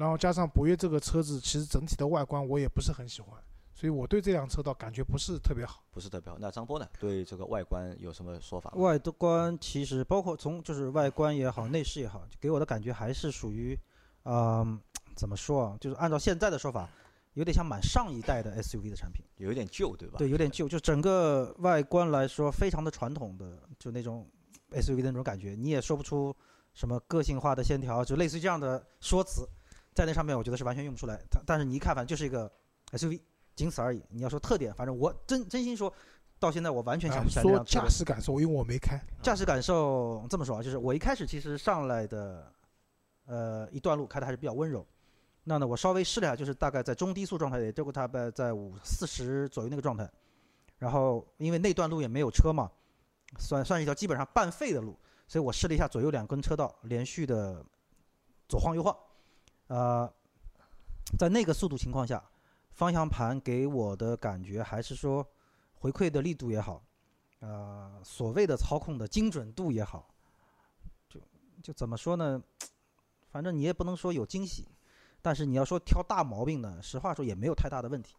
[0.00, 3.38] 然后加上博越这个车子，其实整体的外观我也不是很喜欢，
[3.74, 5.84] 所以我对这辆车倒感觉不是特别好。
[5.90, 6.38] 不是特别好。
[6.40, 6.88] 那张波呢？
[6.98, 8.78] 对这个外观有什么说法吗？
[8.78, 13.78] 外观其实包括从就是外观也好，内饰也好，给我的感觉还是属于，
[14.24, 14.80] 嗯、
[15.14, 15.76] 怎么说啊？
[15.78, 16.88] 就是按照现在的说法，
[17.34, 19.22] 有点像蛮上一代的 SUV 的产品。
[19.36, 20.16] 有一点旧，对吧？
[20.16, 24.26] 对，有点旧，就整个外观来说，非常的传统的，就那种
[24.70, 26.34] SUV 的那种感觉，你也说不出
[26.72, 29.46] 什么个性化的线条，就类似于这样的说辞，
[30.00, 31.20] 在那上面我觉得是完全用不出来。
[31.30, 32.50] 它但是你一看，反正就是一个
[32.92, 33.20] SUV，
[33.54, 34.02] 仅此而已。
[34.08, 35.92] 你要说特点，反正我真真心说，
[36.38, 42.50] 到现在我完全想啊不起来这说驾驶感受，因为我没开，驾驶感受这么说啊，就是我一开始其实上来的，
[43.26, 44.86] 呃，一段路开的还是比较温柔。
[45.44, 50.10] 那呢，我稍微试了一下，就是大概在中低速状态，也就大概在五四十左右那个状态。
[50.78, 52.70] 然后因为那段路也没有车嘛，
[53.38, 57.62] 算算是一条基本上半废的路，所以我试了一下左右两根车道连续的
[58.48, 58.96] 左晃右晃，
[59.70, 60.12] 呃，
[61.16, 62.20] 在那个速度情况下，
[62.72, 65.24] 方向盘给我的感觉还是说
[65.74, 66.82] 回馈的力度也好，
[67.38, 70.12] 呃，所谓的操控的精准度也好，
[71.08, 71.20] 就
[71.62, 72.42] 就怎么说呢？
[73.30, 74.66] 反正你也不能说有惊喜，
[75.22, 78.16] 但是你要说挑大毛病呢，实话说也没有太大的问题，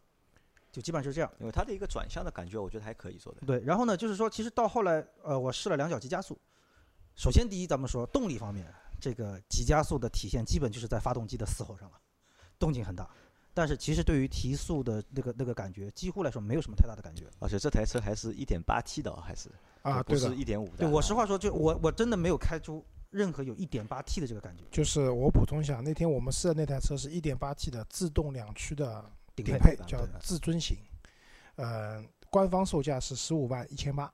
[0.72, 1.30] 就基本上是这样。
[1.38, 3.42] 因为它的一个转向的感觉，我觉得还可以做的。
[3.46, 6.40] 对，然后呢，就是说，其实到后来，呃，我试了两脚急加速。
[7.14, 12.00] 首先，第一，咱们说动力方面，这个急加速的体现基本就是在发动机的嘶吼上了，
[12.56, 13.10] 动静很大。
[13.52, 17.26] 但是其实对于提速的那个那个感觉，几乎来说没有什么太大的感觉。
[17.40, 19.50] 而且这台车还是一点八 T 的哦，还是
[19.82, 20.78] 啊，不是一点五的。
[20.78, 30.78] 对我实话说，就我我真的没有开出任何有一点八 T 的这个感觉，就是我补充一下，那天我们试的那台车是一点八 T 的自动两驱的顶顶配，叫至尊型，
[31.56, 34.10] 呃，官方售价是十五万一千八，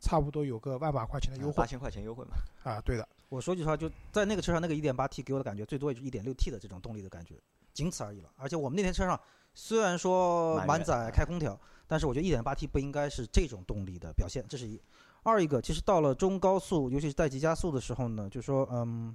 [0.00, 2.32] 差不多有个万把块钱的优惠八千块钱优惠嘛。
[2.64, 7.40] 啊，对的，我说句实话，就在那个车上，那个 1.8T 给我的感觉最多也就 1.6T 的这种动力的感觉，
[7.72, 8.28] 仅此而已了。
[8.36, 9.18] 而且我们那天车上
[9.54, 14.78] 虽然说满载开空调，但是我觉得 1.8T 不应该是这种动力的表现，这是一。
[15.22, 19.14] 二一个，其实到了中高速，尤其是带急加速的时候呢，就说嗯，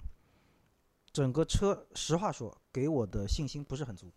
[1.12, 4.10] 整个车实话说给我的信心不是很足。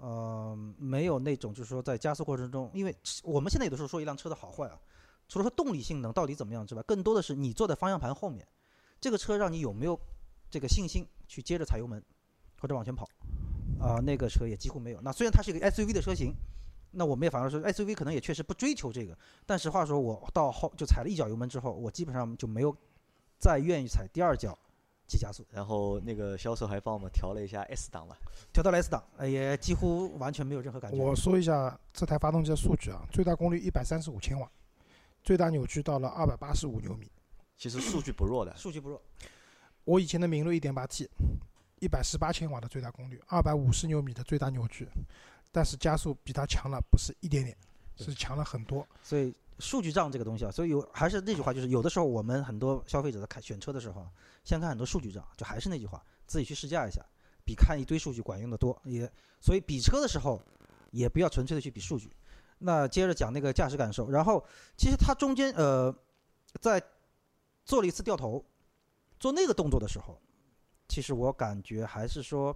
[0.00, 4.80] 呃，没有那种就是说在加速过程中，因为我们现在有的时候说一辆车的好坏啊，
[5.28, 8.46] 除了说动力性能到底怎么样之外，更多的是你坐在方向盘后面，
[9.00, 9.98] 这个车让你有没有
[10.50, 12.02] 这个信心去接着踩油门
[12.60, 13.08] 或者往前跑
[13.80, 15.00] 啊、那个车也几乎没有。
[15.02, 16.34] 那虽然它是一个 SUV 的车型，
[16.92, 22.74] 那我们也反而说 SUV 可能也确实不追求这个，但实话说，我到后就踩了一脚油门之后，我基本上就没有
[23.38, 24.58] 再愿意踩第二脚
[25.06, 28.16] 急加速，然后那个销售还帮我们调了一下 S 档了，
[28.54, 30.96] 调到了 S 档，呃也几乎完全没有任何感觉。
[30.96, 34.50] 我说一下这台发动机的数据啊，最大功率一百三十五千瓦，
[35.22, 37.10] 最大扭矩到了二百八十五牛米。
[37.56, 38.56] 其实数据不弱的。
[38.56, 39.00] 数据不弱，
[39.84, 41.08] 我以前的明锐一点八 T，
[41.80, 44.88] 一百十八千瓦的最大功率，二百五十牛米的最大扭矩，
[45.52, 47.56] 但是加速比它强了不是一点点，
[47.96, 48.86] 是强了很多。
[49.02, 54.10] 所以数据账这个东西啊，所以有还是那句话，就是有的时候我们很多消费者在看选车的时候啊，
[54.42, 57.00] 先看很多数据账，就还是那句话，自己去试驾一下，
[57.44, 58.76] 比看一堆数据管用的多。
[58.84, 60.42] 也所以比车的时候，
[60.90, 62.10] 也不要纯粹的去比数据。
[62.58, 64.44] 那接着讲那个驾驶感受，然后
[64.76, 65.94] 其实它中间呃，
[66.60, 66.82] 在
[67.64, 68.44] 做了一次掉头，
[69.18, 70.20] 做那个动作的时候，
[70.88, 72.54] 其实我感觉还是说。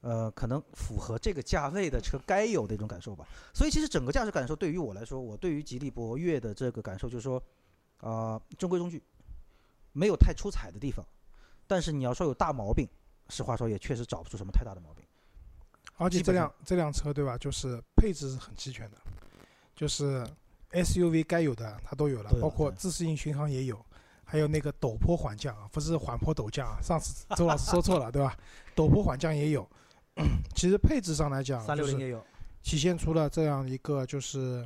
[0.00, 3.26] 呃，可能符合这个价位的车该有的一种感受吧。
[3.52, 7.42] 所以其实整个驾驶感受对于我来说，我对于吉利博越的这个感受就是说，
[8.00, 9.02] 啊、中规中矩，
[9.90, 11.04] 没有太出彩的地方。
[11.66, 12.88] 但是你要说有大毛病，
[13.28, 15.04] 实话说也确实找不出什么太大的毛病。
[15.96, 18.98] 而且这辆这辆车对吧，就是配置是很齐全的，
[19.74, 20.24] 就是
[20.70, 23.84] SUV 该有的它都有了包括自适应巡航也有，
[24.30, 28.36] 还有那个陡坡缓降啊，不是缓坡陡降啊，上次周老师说错了对吧？
[28.76, 29.66] 陡坡缓降也有。
[30.54, 32.22] 其实配置上来讲，就是三六零也有，
[32.62, 34.62] 体现出了这样一个就是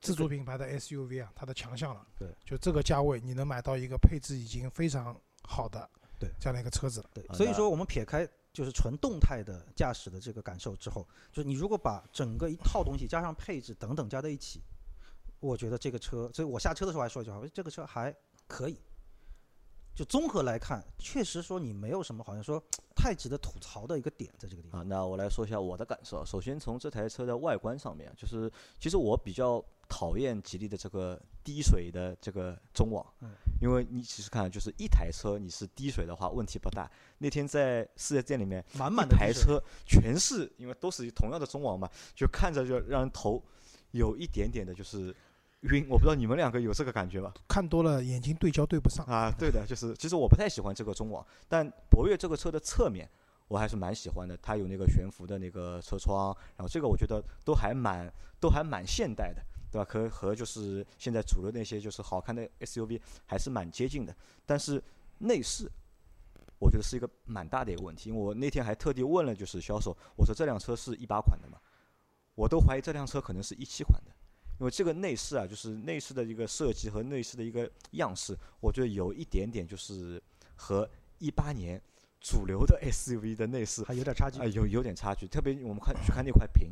[0.00, 2.06] 自主品牌的 SUV 啊，它的强项了。
[2.16, 7.10] 对，就这个价位，你能买到一个配置已经非常好的对这样的一个车子了。
[7.12, 14.60] 对，所以说我们撇开就是纯动态的驾驶的这个感受之后，就是你如果把整个一套东西加上配置等等加在一起，
[15.40, 18.14] 我觉得这个车，所以我下车的时候还说一句话，我说这个车还
[18.46, 18.78] 可以，
[19.94, 22.62] 就综合来看，确实说你没有什么好像说
[22.94, 24.80] 太值得吐槽的一个点在这个地方。
[24.80, 26.24] 啊，那我来说一下我的感受。
[26.24, 36.90] 首先从这台车的外观上面，就是其实我比较讨厌吉利的这个滴水的这个中网，嗯因为你其实看，就是一台车你是滴水的话问题不大。
[37.18, 43.42] 那天在四 S 店里面，满满的台车全是因为都是同样的中网嘛，就看着就让人头
[43.90, 45.14] 有一点点的就是
[45.62, 45.86] 晕。
[45.88, 47.32] 我不知道你们两个有这个感觉吧？
[47.48, 49.04] 看多了眼睛对焦对不上。
[49.06, 53.08] 啊，对的，就是其实我不太喜欢这个中网，但博越这个车的侧面
[53.48, 59.86] 我还是蛮喜欢的，它有那个悬浮的那个车窗，然后这个我觉得都还蛮都还蛮现代的，对吧？
[59.88, 64.14] 和和就是现在主流那些就是好看的 SUV 还是蛮接近的，
[64.46, 64.82] 但是
[65.18, 65.70] 内饰。
[66.62, 71.56] 我觉得是一个蛮大的一个问题，因为我那天还特地问了就是销售，我说这辆车是一八款的嘛，
[72.34, 74.12] 我都怀疑这辆车可能是一七款的，
[74.60, 80.22] 因为这个内饰啊，就是内饰的一个设计和内饰的一个样式，我觉得有一点点就是
[80.54, 81.80] 和一八年
[82.20, 84.46] 主流的 SUV 的内饰还有点差距啊、。
[84.46, 85.26] 有有点差距。
[85.26, 86.68] 特别我们看去看那块屏，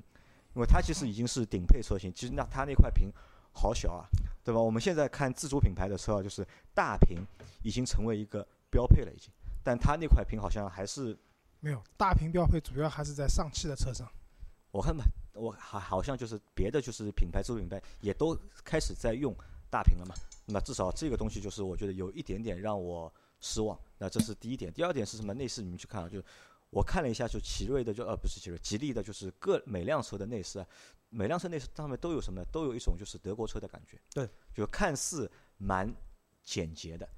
[0.55, 3.11] 因为它其实已经是顶配车型，其实那它那块屏
[3.53, 4.05] 好小啊，
[4.45, 4.61] 对吧？
[4.61, 7.25] 我们现在看自主品牌的车啊，就是大屏
[7.63, 9.33] 已经成为一个标配了，已经，
[9.65, 11.17] 但它那块屏好像还是
[11.61, 14.07] 没有大屏标配，主要还是在上汽的车上。
[14.71, 15.03] 我看吧，
[15.39, 19.35] 我好好像就是别的就是品牌自主品牌也都开始在用
[19.71, 20.15] 大屏了嘛。
[20.47, 23.79] 那至少这个东西就是我觉得有一点点让我失望。
[23.99, 25.35] 那这是第一点，第二点是什么？
[25.35, 26.23] 内饰你们去看啊，就
[26.71, 30.67] 我看了一下，就奇瑞的就呃不是奇瑞，吉利的就是各每辆车的内饰啊，
[31.11, 32.47] 每辆车内饰上面都有什么呢？
[32.51, 33.99] 都有一种就是德国车的感觉。
[34.13, 35.95] 对，就看似蛮
[36.43, 37.09] 简洁的，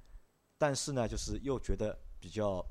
[0.57, 2.65] 但是呢，就是又觉得比较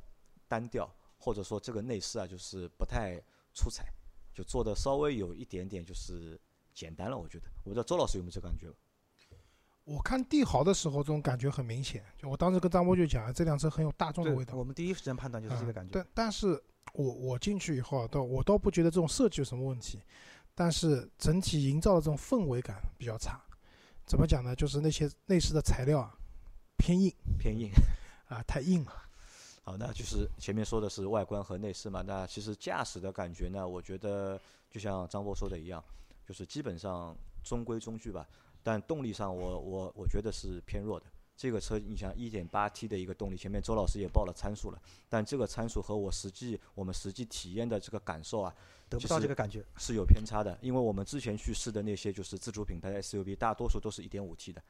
[0.46, 3.20] 单调，或者说这个内饰啊，就是不太
[3.54, 3.92] 出彩。
[4.32, 6.40] 就做的稍微有一点点就是
[6.72, 7.46] 简单了，我觉得。
[7.64, 8.68] 我不知道周老师有没有这感觉？
[9.84, 12.04] 我看帝豪的时候，这种感觉很明显。
[12.16, 14.54] 就我当时跟张波就讲，这辆车很有大众的味道。
[14.54, 15.90] 我们第一时间判断就是这个感觉。
[15.92, 16.62] 但但是
[16.92, 20.00] 我我进去以后啊，倒我倒不觉得这种设计有什么问题，
[20.54, 23.42] 但是整体营造的这种氛围感比较差。
[24.06, 24.54] 怎么讲呢？
[24.54, 26.14] 就是那些内饰的材料啊，
[26.76, 27.70] 偏硬偏硬。
[28.28, 28.92] 啊，太硬了。
[29.70, 35.82] 好，那就是前面说的是外观和内饰嘛，那其实驾驶的感觉呢，我觉得就像张波说的一样，
[36.26, 38.26] 就是基本上中规中矩吧。
[38.64, 41.06] 但动力上我，我我觉得是偏弱的。
[41.36, 48.52] 这个车你想 1.8T 的一个动力，前面周老师也报了参数了，但这个参数和我实际我们实际体验的这个感受啊，
[48.88, 49.64] 得不到这个感觉。
[49.76, 54.60] 是有偏差的，因为我们之前去试的那些就是自主品牌的 SUV，大多数都是一点五 T 的，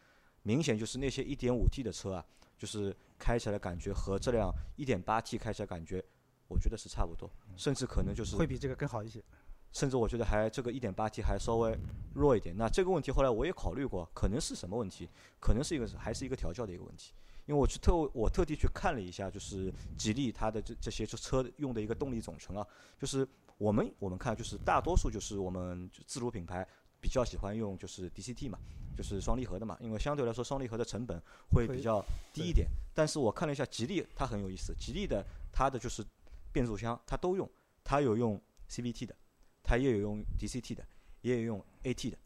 [0.42, 2.24] 明显就是那些一点五 T 的车啊，
[2.60, 6.04] 就是开起来感觉和这辆 1.8T 开起来感觉，
[6.46, 9.24] 我觉得是差不多，甚至可能就是会比这个更好一些。
[9.72, 11.74] 甚至我觉得还这个 1.8T 还稍微
[12.12, 12.54] 弱一点。
[12.54, 15.08] 那这个问题后来我也考虑过，可能是什么问题？
[15.40, 17.14] 可能是一个还是一个调教的一个问题。
[17.46, 22.66] 因为我去特我特地去看了一下，就是吉利它的这这些车用的一个动力总成啊，
[22.98, 23.26] 就是
[23.58, 26.66] 我们我们看就是大多数就是我们自主品牌
[27.00, 28.58] 比较喜欢用就是 DCT 嘛，
[28.96, 31.20] 就是双离合的嘛，因为相对来说双离合的成本
[31.52, 32.68] 会会比较低一点。
[32.94, 36.04] 但是我看了一下吉利，它很有意思，吉利的它的就是
[36.52, 37.48] 变速箱它都用，
[37.82, 39.16] 它有用 CVT 的。
[39.62, 40.84] 它也有用 DCT 的，
[41.20, 42.18] 也有用 AT 的。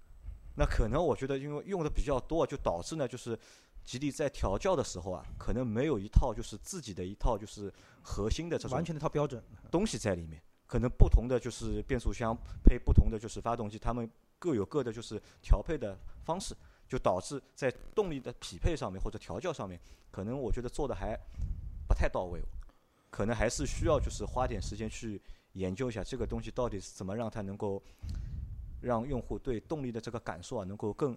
[0.57, 3.39] 那可能我觉得，因为用的比较多，就导致呢，就是
[3.85, 9.43] 吉利在调教的时候啊，可能没有一套就是自己的一套就是核心的这种完全的一套标准。
[9.71, 10.41] 东西在里面。
[10.67, 12.35] 可能不同的就是变速箱
[12.65, 14.11] 配不同的就是发动机，它们
[14.45, 16.55] 各有各的就是调配的方式，
[16.87, 19.81] 就导致在动力的匹配上面或者调教上面，
[20.11, 21.19] 可能我觉得做的还
[21.89, 22.43] 不太到位，
[23.09, 25.19] 可能还是需要就是花点时间去
[25.55, 27.83] 研究一下这个东西到底是怎么让它能够
[28.83, 31.17] 让用户对动力的这个感受啊能够更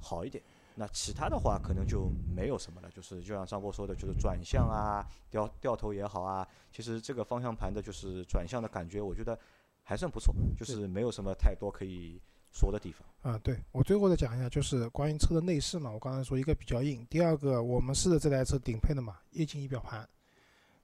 [0.00, 0.42] 好一点。
[0.74, 9.38] 那其他的话可能就没有什么了，就是就像张波说的，就是转向啊、掉掉头也好啊，其实这个方向盘的就是转向的感觉，我觉得
[9.84, 12.20] 还算不错，就是没有什么太多可以
[12.54, 13.06] 说的地方。
[13.32, 20.06] 啊，对我最后再讲一下，就是关于车的内饰嘛，我刚才说一个比较硬，第二个我们试的这台车顶配的嘛，液晶仪表盘，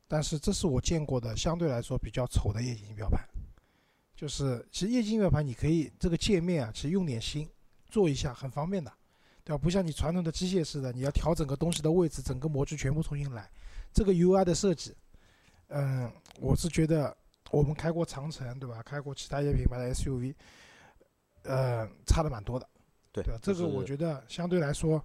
[0.09, 3.21] 但是这是我见过的相对来说比较丑的液晶仪表盘，
[4.17, 7.47] 就是其实液晶仪表盘你可以这个界面啊，其实用点心
[7.91, 8.91] 做一下很方便的，
[9.45, 9.59] 对吧？
[9.59, 13.47] 不像你传统的机械式的，你要调整个东西的位置，整个模具全部重新来，
[13.93, 14.97] 这个 UI 的设计，
[15.69, 17.15] 嗯，我是觉得
[17.51, 18.83] 我们开过长城，对吧？
[18.83, 20.35] 开过其他一些品牌的 SUV。
[21.45, 22.69] 呃，差的蛮多的，
[23.13, 23.41] 对对吧？
[23.43, 25.03] 这个我觉得相对来说，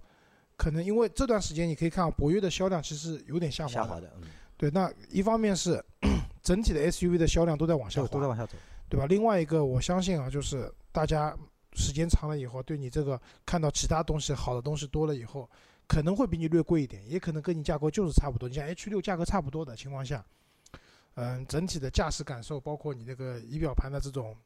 [0.56, 4.70] 可能因为这段时间你可以看到博越的销量其实有点下滑的，下滑的，嗯，对。
[4.70, 5.82] 那一方面是
[6.42, 8.52] 整体的 SUV 的销量都在往下滑，都在往下走。
[8.88, 9.06] 对吧？
[9.06, 11.36] 另外一个我相信啊，就是大家
[11.72, 15.50] 时间长了以后，对你这个看到其他东西好的东西多了以后，
[15.88, 18.48] 可能会比你略贵一点，也可能跟你价格就是差不多。
[18.48, 20.24] 你像 H 六价格差不多的情况下，
[21.16, 24.36] 嗯，整体的驾驶感受，包括你那个仪表盘的这种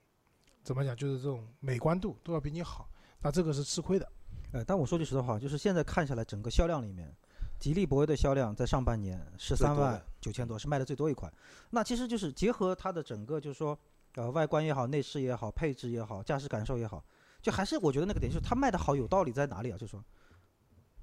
[0.63, 2.89] 怎么讲，就是这种美观度都要比你好，
[3.21, 4.13] 那这个是吃亏的。
[4.53, 7.15] 呃，但我说句实话，就是现在看下来，整个销量里面，
[7.59, 11.33] 吉利博越的销量在上半年十三万九千多，是卖的最多一款。
[11.71, 13.79] 那其实就是结合它的整个，就是说，
[14.17, 17.05] 呃，外观也好，内饰也好，配置也好，驾驶感受也好，
[17.41, 19.79] 就还是我觉得那个点就是它卖的好有道理在哪里啊？
[19.79, 20.05] 就是说，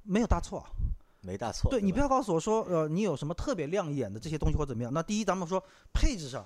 [0.03, 0.69] 没有大错啊。
[1.21, 1.69] 没大错。
[1.69, 4.93] 对你不要告诉我说，呃，你有什么特别亮眼的这些东西或怎么样？
[4.93, 6.45] 那第一，咱们说配置上，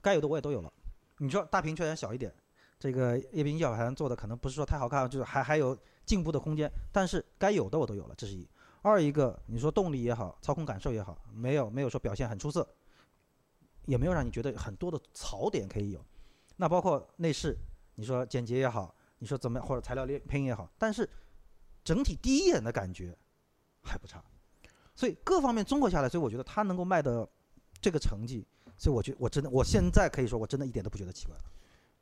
[0.00, 0.72] 该有的我也都有了。
[1.18, 2.34] 你说大屏确实小一点，
[2.78, 6.70] 这个液晶仪表盘做的可能不是说太好看，就是还还有进步的空间。
[6.92, 8.48] 但是该有的我都有了，这是一。
[8.82, 12.68] 二一个，你说动力也好，操控感受也好，没有没有说表现很出色，
[13.86, 16.04] 也没有让你觉得很多的槽点可以有。
[16.56, 17.56] 那包括内饰，
[17.96, 21.08] 你说简洁也好，你说怎么样或者材料劣拼也好，但是
[21.82, 23.16] 整体第一眼的感觉
[23.82, 24.22] 还不差。
[24.94, 27.28] 所以各方面综合下来，所以我觉得它能够卖的
[27.80, 28.46] 这个成绩，
[28.78, 31.44] 所以我觉我真的我现在可以说我真的一点都不觉得奇怪了。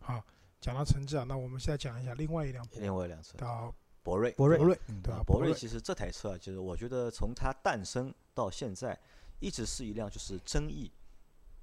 [0.03, 0.25] 好，
[0.65, 4.33] 讲到成绩啊，那我们现在讲一下另外一辆另外一辆车，叫博瑞。
[4.33, 5.23] 博瑞博瑞，嗯对吧？
[5.23, 8.99] 博瑞其实这台车啊，就是我觉得从它诞生到现在，
[9.41, 10.91] 一直是一辆就是争议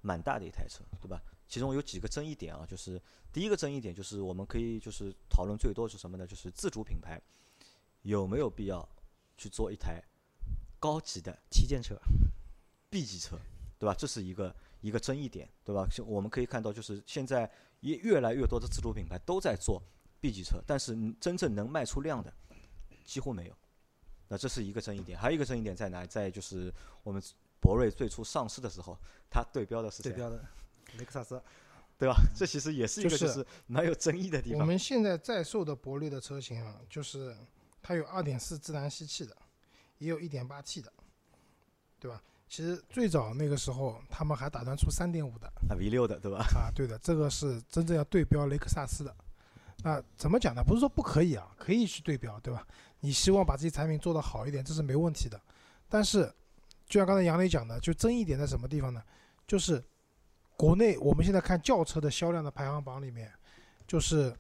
[0.02, 1.20] 蛮大的一台车，对吧？
[1.48, 3.02] 其中有几个争议点啊，就是
[3.34, 6.28] 第一个争议点就是我们可以就是讨论最多是什么呢？
[6.28, 7.20] 就是自主品牌
[8.04, 8.88] 有没有必要
[9.36, 10.00] 去做一台
[10.80, 12.00] 高级的旗舰车
[12.92, 13.36] ，B 级车，
[13.80, 13.96] 对吧？
[13.98, 15.88] 这是一个一个争议点，对吧？
[15.92, 19.84] 就我们可以看到，就是现在也越来越多的自主品牌都在做
[20.20, 22.34] B 级车，但是真正能卖出量的
[23.04, 23.56] 几乎没有。
[24.28, 26.06] 那这是一个争议点，还有一个争议点在哪？
[26.06, 26.74] 在就是
[27.04, 27.22] 我们
[27.60, 28.98] 博瑞最初上市的时候，
[29.30, 30.10] 它对标的是谁？
[30.12, 30.42] 对标的
[30.98, 31.42] 雷克萨斯，
[31.98, 32.16] 对吧？
[32.34, 34.62] 这其实也是一个就就是是蛮有争议的地方。
[34.62, 37.36] 我们现在在售的博瑞的车型啊，就是
[37.82, 39.36] 它有2.4自然吸气的，
[39.98, 40.94] 也有 1.8T 的，
[42.00, 42.24] 对吧？
[42.52, 46.40] 其实最早那个时候，他们还打算出三点五的啊 V 六的，对吧？
[46.54, 49.16] 啊，对的，这个是真正要对标雷克萨斯的。
[49.86, 50.62] 那怎么讲呢？
[50.62, 52.68] 不是说不可以啊，可以去对标，对吧？
[53.00, 55.40] 你希望把这些产品做得好一点，这是没问题的。
[55.88, 56.26] 但是，
[56.90, 59.02] 就像刚才杨磊讲的，就争议点在什么地方呢？
[59.48, 59.82] 就是
[60.58, 63.32] 国内我们现在看轿车的销量的排行榜里面，
[63.88, 64.36] 就是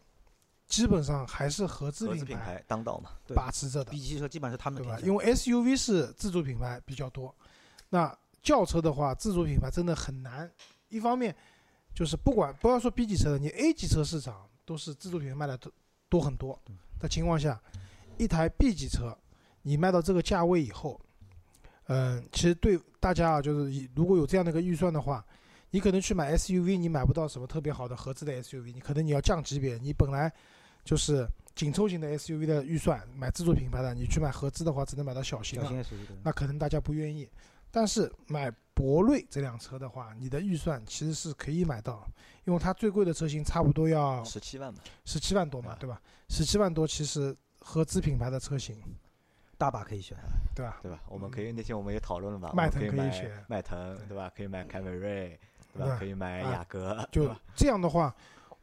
[0.67, 4.99] 基本上还是合资品品牌牌当道嘛，把持着的 B，级车基本上是他们对吧？
[4.99, 7.33] 因为 SUV 是自主品牌比较多，
[7.91, 10.49] 那轿车的话，自主品牌真的很难。
[10.87, 11.35] 一方面
[11.93, 15.71] 就是不管不要说 B 级车了，你 A 级车市场都是自主品牌卖的多
[16.09, 16.57] 多很多
[16.99, 17.61] 的情况下，
[18.17, 19.15] 一台 B 级车
[19.61, 20.99] 你卖到这个价位以后，
[21.87, 25.23] 嗯，其实对大家啊，就是如果有这样的一个预算的话，
[25.69, 30.31] 你可能去买 SUV，你买不到什么特别好的合资的 SUV，你可能你要降级别，你本来
[30.83, 35.85] 就是紧凑型的 SUV 的预算，买自主品牌的，你去买合资的话，只能买到小型的。
[36.23, 37.29] 那可能大家不愿意。
[37.71, 42.05] 但是买博瑞这辆车的话，你的预算其实是可以买到，
[42.45, 44.79] 因为它最贵的车型差不多要十七万嘛。
[45.05, 46.01] 十七万多嘛啊，对吧？
[46.29, 48.75] 十七万多其实合资品牌的车型，
[49.57, 50.17] 大把可以选，
[50.55, 50.79] 对吧？
[50.81, 50.99] 对吧？
[51.07, 54.31] 我们可以那天我们也讨论了嘛，迈腾可以选迈腾，对吧？
[54.35, 55.39] 可以买凯美瑞，
[55.73, 55.97] 对对吧？
[55.99, 57.33] 可以买啊雅阁，就？
[57.55, 58.13] 这样的话，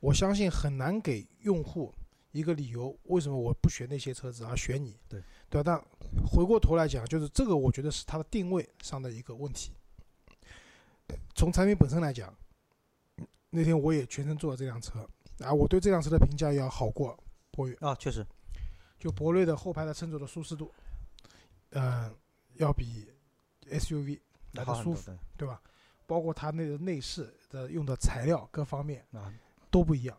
[0.01, 1.95] 我相信很难给用户
[2.33, 4.97] 一个理由，为什么我不选那些车子而选你？
[5.09, 5.83] 对对吧？
[6.13, 9.73] 但回过头来讲，就是这个，我觉得是它的定位上的一个问题。
[11.35, 12.35] 从产品本身来讲，
[13.51, 15.09] 那天我也全程坐了这辆车，
[15.41, 17.19] 啊，我对这辆车的评价要好过
[17.51, 17.75] 博越。
[17.77, 18.27] 啊，确实，
[18.99, 20.73] 就博瑞的后排的乘坐的舒适度，
[21.71, 22.15] 嗯、
[22.55, 23.11] 要比
[23.71, 24.19] SUV
[24.53, 25.61] 来的舒服，对吧？
[26.07, 29.33] 包括它那个内饰的用的材料各方面啊，
[29.71, 30.19] 都不一样。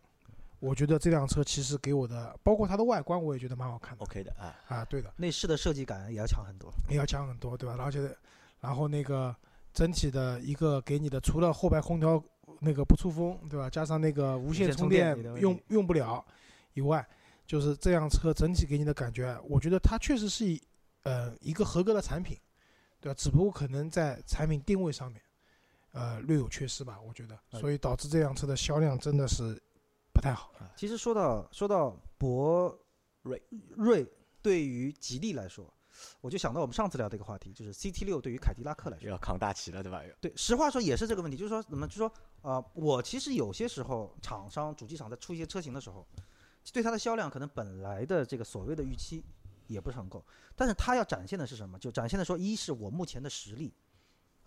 [0.59, 4.85] 我觉得这辆车其实给我的，包括它的外观，我也觉得蛮好看的 OK 的啊，啊。
[4.85, 6.71] 对的，内饰的设计感也要强很多。
[6.89, 7.75] 也要强很多，对吧？
[7.79, 8.13] 而且，
[8.59, 9.35] 然后那个
[9.73, 12.21] 整体的一个给你的，除了后排空调
[12.59, 13.69] 那个不出风，对吧？
[13.69, 16.25] 加上那个无线充电电用用不了
[16.73, 17.07] 以外，
[17.47, 20.61] 就是这辆车整体给你的感觉，我觉得它确实是一
[21.03, 22.37] 呃一个合格的产品，
[22.99, 23.15] 对吧？
[23.17, 25.21] 只不过可能在产品定位上面，
[25.93, 29.61] 呃略有缺失吧，我觉得，呃所以导致这辆车的销量真的是
[30.19, 30.51] 不太好。
[30.75, 32.77] 其实说到说到博
[33.21, 33.41] 瑞
[33.77, 34.05] 瑞
[34.41, 35.73] 对于吉利来说，
[36.19, 40.03] 我就想到我们上次聊的一个话题，就是 CT 六对于凯迪拉克来说，要扛大旗了，对吧？
[40.05, 42.07] 又对，实话说也是这个问题，就是说怎么，就是说
[42.41, 46.05] 啊、呃我其实有些时候厂商主机厂在出一些车型的时候，
[46.73, 49.23] 对它的销量可能本来的这个所谓的预期
[49.67, 51.79] 也不是很够，但是它要展现的是什么？
[51.79, 53.73] 就展现的说，一是我目前的实力，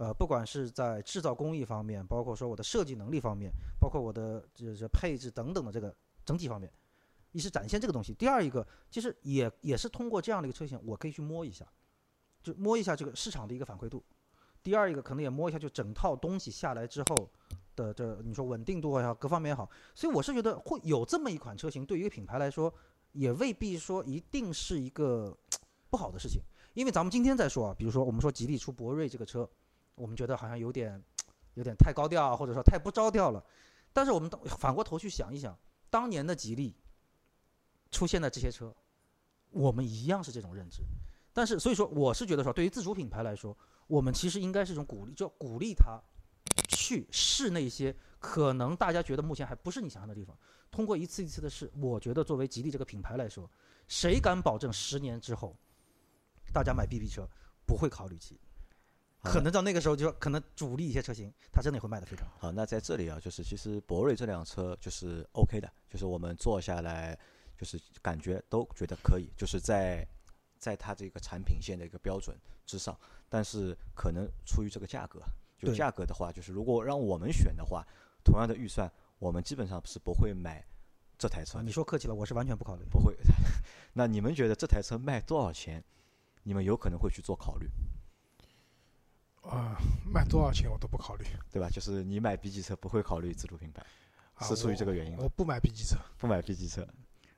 [0.03, 5.94] 呃，不管是在制造工艺方面，包括说我的设计能力方面，包括我的这这配置等等的这个
[6.24, 6.68] 整体方面，
[7.30, 11.64] 一是展现这个东西，第二一个其实也也是通过这样的一个车型，我可以去摸一下，
[12.42, 14.03] 就摸一下这个市场的一个反馈度。
[14.61, 17.30] 第二一个可能也摸一下，就整套东西下来之后
[17.76, 19.70] 的这你说稳定度也好，各方面也好。
[19.94, 22.74] 所以我是觉得会有这么一款车型，对于一个品牌来说，
[23.12, 25.32] 也未必说一定是一个
[25.90, 26.42] 不好的事情。
[26.74, 29.48] 因为咱们今天在说啊，比如说我们说吉利出博瑞这个车，
[29.95, 31.03] 我们觉得好像有点
[31.55, 33.45] 有点太高调，或者说太不着调了。
[33.93, 35.59] 但是我们反过头去想一想，
[35.90, 36.74] 当年的吉利
[37.90, 38.74] 出现的这些车，
[39.51, 40.82] 我们一样是这种认知。
[41.34, 45.99] 但是所以说，我是觉得说，对于自主品牌来说，我们其实应该是一种鼓励，就鼓励他
[46.68, 50.36] 去试那些可能大家觉得目前还不是你想象的地方。
[50.70, 53.51] 通过一次一次的试，我觉得作为吉利这个品牌来说，
[53.88, 55.57] 谁敢保证十年之后
[56.53, 57.28] 大家买 BB 车
[57.66, 58.40] 不会考虑吉利？
[59.22, 62.38] 可能到那个时候，就可能主力一些车型，它真的会卖得非常好。
[62.38, 67.16] 好，那在这里啊，就是其实博瑞这辆车就是 OK 的，就是我们坐下来，
[67.56, 70.06] 就是感觉都觉得可以，就是在
[70.58, 72.98] 在它这个产品线的一个标准之上。
[73.28, 75.22] 但是可能出于这个价格，
[75.58, 77.86] 就价格的话，就是如果让我们选的话，
[78.24, 80.62] 同样的预算，我们基本上是不会买
[81.16, 81.62] 这台车。
[81.62, 82.84] 你说客气了，我是完全不考虑。
[82.90, 83.16] 不会。
[83.94, 85.82] 那你们觉得这台车卖多少钱？
[86.42, 87.70] 你们有可能会去做考虑？
[89.43, 89.76] 啊，
[90.07, 91.68] 卖多少钱我都不考虑，对吧？
[91.68, 93.84] 就是你买 B 级车不会考虑自主品牌，
[94.40, 96.86] 是出于这个原因我不买 B 级车，不买 B 级车，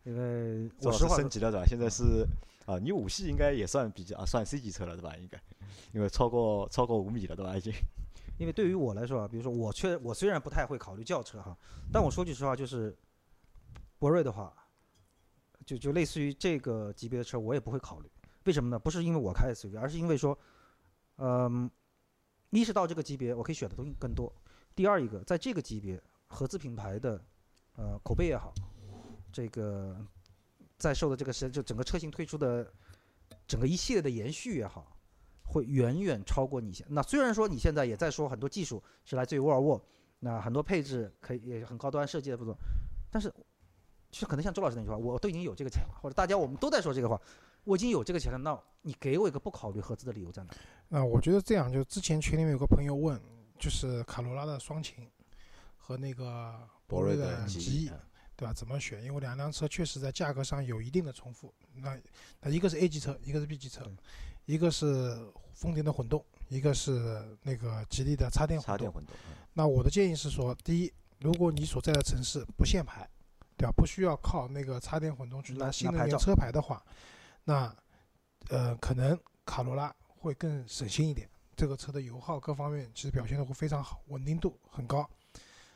[0.04, 1.66] 因为我是升级了，对吧？
[1.66, 2.26] 现在是
[2.66, 5.16] 啊，你五系应该也算 B 级啊，算 C 级车了，对吧？
[5.16, 5.40] 应该，
[5.92, 7.56] 因为超过超过五米了，对吧？
[7.56, 7.72] 已经。
[8.36, 11.56] 因为对于我来说啊，比如说我确我虽然不太会考虑轿车哈，
[11.90, 12.94] 但我说句实话，就是
[13.98, 14.52] 博瑞的话，
[15.64, 18.10] 就就类似于这个级别的车，我也不会考虑。
[18.44, 18.78] 为什么呢？
[18.78, 20.38] 不是因为我开 SUV，而是因为说，
[21.16, 21.70] 嗯。
[22.60, 24.32] 一是到这个级别，我可以选的东西更多；
[24.74, 27.20] 第二一个，在这个级别，合资品牌的，
[27.76, 28.52] 呃，口碑也好，
[29.32, 29.96] 这个
[30.76, 32.72] 在售的这个时，就整个车型推出的
[33.46, 34.96] 整个一系列的延续也好，
[35.44, 36.86] 会远远超过你现。
[36.90, 39.82] 那虽然说你现在也在说很多技术是来自于沃尔沃，
[40.20, 42.56] 那很多配置可以也很高端设计的不错，
[43.10, 43.32] 但是
[44.10, 47.20] 其实可能像周老师那句话，我都已经有这个钱了，或者大家我们都在说这个话。
[47.64, 50.54] 我已经有这个钱了，那你给我一个不考虑合资的理由在哪？
[50.88, 53.20] 那我觉得这样，就之前群里面有个朋友问，
[53.58, 55.10] 就是卡罗拉的双擎
[55.76, 56.54] 和那个
[56.86, 57.90] 博瑞的极翼，
[58.36, 58.52] 对吧？
[58.52, 59.02] 怎么选？
[59.02, 61.52] 因为两辆车确实在价格上有一定的重复。
[61.74, 61.98] 那
[62.40, 63.90] 那一个是 A 级车，一个是 B 级车，
[64.44, 65.16] 一个是
[65.54, 68.92] 丰田的混动，一个是那个吉利的插电混动。
[69.54, 73.08] 那我的建议是说，第一，如果你所在的城市不限牌，
[73.56, 73.72] 对吧？
[73.74, 76.84] 不需要靠那个插电混动去拿新能源车牌的话。
[77.44, 77.76] 那，
[78.48, 85.06] 呃，可能卡罗拉会更省心一点，这个车的油耗各方面其实表现的会非常好，稳定度很高。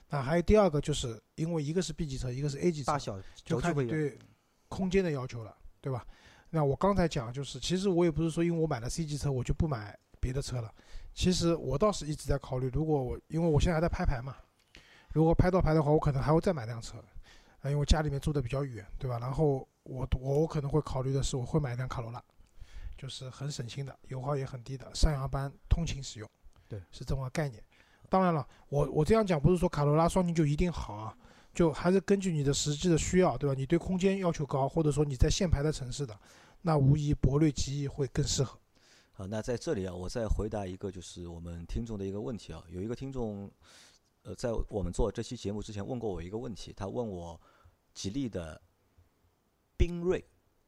[0.08, 4.18] 那还有第二个，就是因为一个是 B 级车，一个是 A 级车，大小就看你对
[4.68, 6.06] 空间的要求了，对吧？
[6.48, 10.72] 那我刚才讲就是，其实我也不是说因为我买了 C 级车我就不买别的车了，
[11.12, 14.34] 其实我倒是一直在考虑，如果我因为我现在还在拍牌嘛，
[15.12, 16.96] 如果拍到牌的话，我可能还会再买辆车，
[17.60, 19.18] 啊，因为家里面住的比较远，对吧？
[19.18, 19.68] 然后。
[19.88, 22.22] 我我我可能会考虑的是，我会买一辆卡罗拉，
[22.96, 26.28] 就是很省心的，油耗也很低的，上下班通勤使用，
[26.68, 27.62] 对，是这么个概念。
[28.10, 31.16] 当然了，我我这样讲不是说卡罗拉双擎就一定好啊，
[31.54, 33.54] 就还是根据你的实际的需要，对吧？
[33.58, 36.14] 你对空间要求高，或者说你在限牌的城市的，
[36.60, 38.58] 那无疑博瑞极翼会更适合。
[39.12, 43.50] 好，那在这里啊，我再回答一个就是我们听众的一个问题啊，有一个听众，
[44.22, 47.40] 呃，在我们做这期节目之前问过我一个问题，他问我
[47.94, 48.60] 吉利的。
[49.78, 50.22] 缤瑞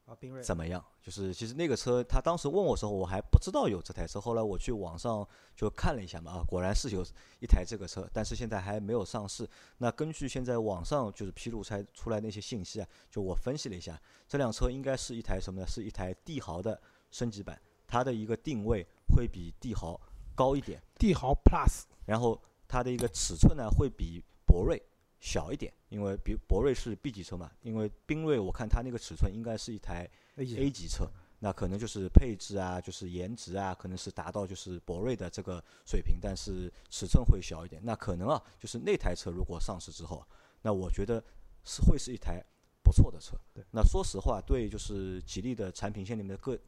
[0.07, 0.83] 啊，缤瑞怎么样？
[1.03, 4.21] 就是其实那个车，他当时问我时候，我还不知道有这台车。
[4.21, 7.05] 后来我去网上就看了一下嘛，啊，果然是有
[7.41, 9.49] 一台这个车，但是现在还没有上市。
[9.79, 15.67] 那根据现在网上就是披露出来出来那些信息啊，就我分析了一下，这辆车应该是一台什么呢？
[15.67, 16.81] 是一台帝豪的
[17.11, 20.01] 升级版，它的一个定位会比帝豪
[20.35, 24.81] 高一点，帝豪 Plus，然后它的一个尺寸呢会比博瑞。
[25.21, 31.07] 小一点，因为比博瑞是 B 级车嘛，因为缤瑞我看它那个尺寸应该是一台 A 级车，
[31.39, 37.83] 那可能就是配置啊，就是颜值啊，可能是达到就是博瑞的这个水平，但是尺寸会小一点。
[37.85, 40.27] 那可能啊，就是那台车如果上市之后，
[40.63, 41.23] 那我觉得
[41.65, 42.43] 是会是一台
[42.83, 43.37] 不错的车。
[43.53, 46.59] 对，那说实话，对就是吉利的产品线里面的各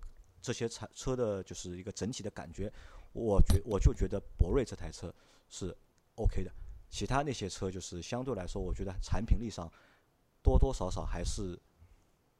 [0.42, 2.70] 这些产车的，就是一个整体的感觉，
[3.14, 5.11] 我觉我就觉得博瑞这台车
[5.48, 5.74] 是
[6.16, 6.53] OK 的。
[6.93, 9.66] 其他那些车就是相对来说，我觉得产品力上
[10.43, 11.59] 多多少少还是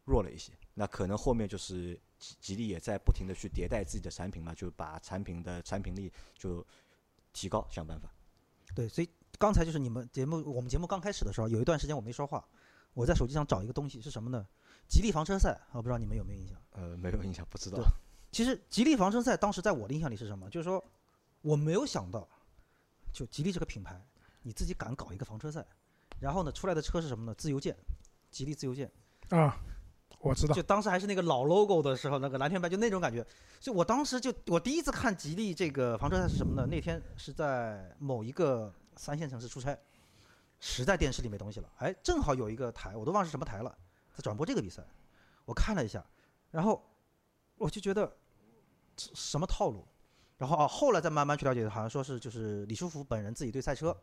[0.05, 0.53] 弱了一些。
[0.75, 6.65] 那可能后面就是吉吉利也在不停的去迭代自己的产品嘛，就把产品的产品力就
[7.33, 8.13] 提高，想办法。
[8.75, 12.47] 对，所以刚才就是你们节目，我们节目刚开始的时候，有一段时间我没说话，
[12.93, 14.47] 我在手机上找一个东西是什么呢？
[14.87, 16.61] 吉利房车赛，我不知道你们有没有印象？
[16.73, 17.83] 呃，没有印象，不知道。
[18.31, 20.51] 其实吉利房车赛当时在我的印象里是什么？
[20.51, 20.85] 就是说
[21.41, 22.29] 我没有想到，
[23.13, 23.99] 就吉利这个品牌，
[24.43, 25.65] 你自己敢搞一个房车赛，
[26.21, 27.35] 然后呢出来的车是什么呢？
[27.35, 27.77] 自由舰，
[28.31, 28.91] 吉利自由舰。
[29.31, 29.57] 啊，
[30.19, 33.25] 我知道就，当时还是那个老 logo 的时候，那个蓝天白就那种感觉，
[33.61, 36.67] 所以我当时就我第一次看吉利这个房车赛是什么呢？
[36.67, 39.77] 那天是在某一个三线城市出差，
[40.61, 43.77] 实在电视里没东西了，哎，正好有一个台，我都忘是什么台了，
[44.15, 44.83] 在转播这个比赛，
[45.45, 46.05] 我看了一下，
[46.51, 46.85] 然后
[47.57, 48.17] 我就觉得
[48.97, 49.87] 什么套路，
[50.37, 53.97] 然后啊，后来再慢慢去了解，好像说是就是李书福本人自己对赛车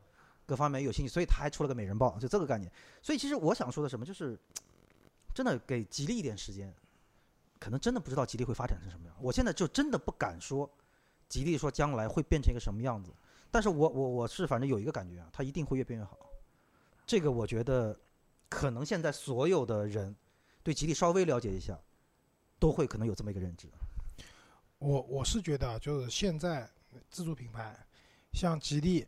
[0.50, 2.72] 各方面有兴趣，所以他还出了个美人豹，就这个概念。
[3.04, 4.36] 所以其实我想说的什么，就是
[5.32, 6.74] 真的给吉利一点时间，
[7.60, 9.16] 可能真的不知道吉利会发展成什么样。
[9.22, 10.68] 我现在就真的不敢说
[11.28, 13.12] 吉利说将来会变成一个什么样子，
[13.52, 16.18] 但是我我我是反正有一个感觉啊，它一定会越变越好。
[17.06, 17.96] 这个我觉得
[18.50, 20.16] 可能现在所有的人
[20.64, 21.80] 对吉利稍微了解一下，
[22.58, 23.68] 都会可能有这么一个认知。
[24.80, 26.68] 我我是觉得，就是现在
[27.10, 27.78] 自主品牌，
[28.34, 29.06] 像吉利，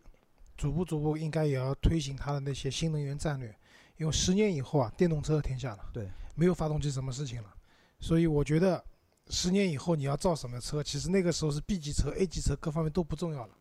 [0.61, 3.51] 逐步逐步应该也要推行它的那些新能源战略，
[3.97, 7.51] 因为十年以后啊，电动车天下了，对，没有发动机什么事情了，
[7.99, 8.83] 所以我觉得
[9.29, 13.55] 十年以后你要造什么车，其实那个时候是 B 级车、A 级车各方面都不重要了，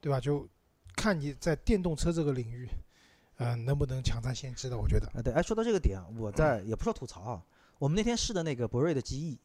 [0.00, 0.18] 对吧？
[0.18, 0.48] 就
[0.96, 2.68] 看你在电动车这个领域，
[3.36, 5.06] 呃，能不能抢占先机的，我觉得。
[5.14, 7.42] 啊，对，哎，说到这个点啊，我在也不说吐槽啊，
[7.78, 9.38] 我们那天试的那个博瑞的 GE，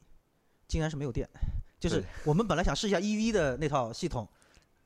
[0.66, 1.28] 竟然是没有电，
[1.78, 4.28] 就是我们本来想试一下 EV 的那套系统，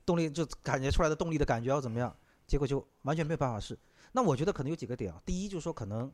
[0.05, 3.79] 动力就感觉出来的动力的感觉要怎么样，结果就完全没有办法试。
[4.13, 6.13] 那我觉得可能有几个点啊，第一就是说可能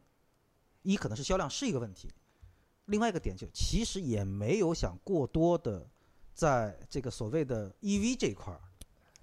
[0.82, 2.12] 一可能是销量是一个问题，
[2.86, 5.88] 另外一个点就其实也没有想过多的
[6.32, 8.60] 在这个所谓的 EV 这一块儿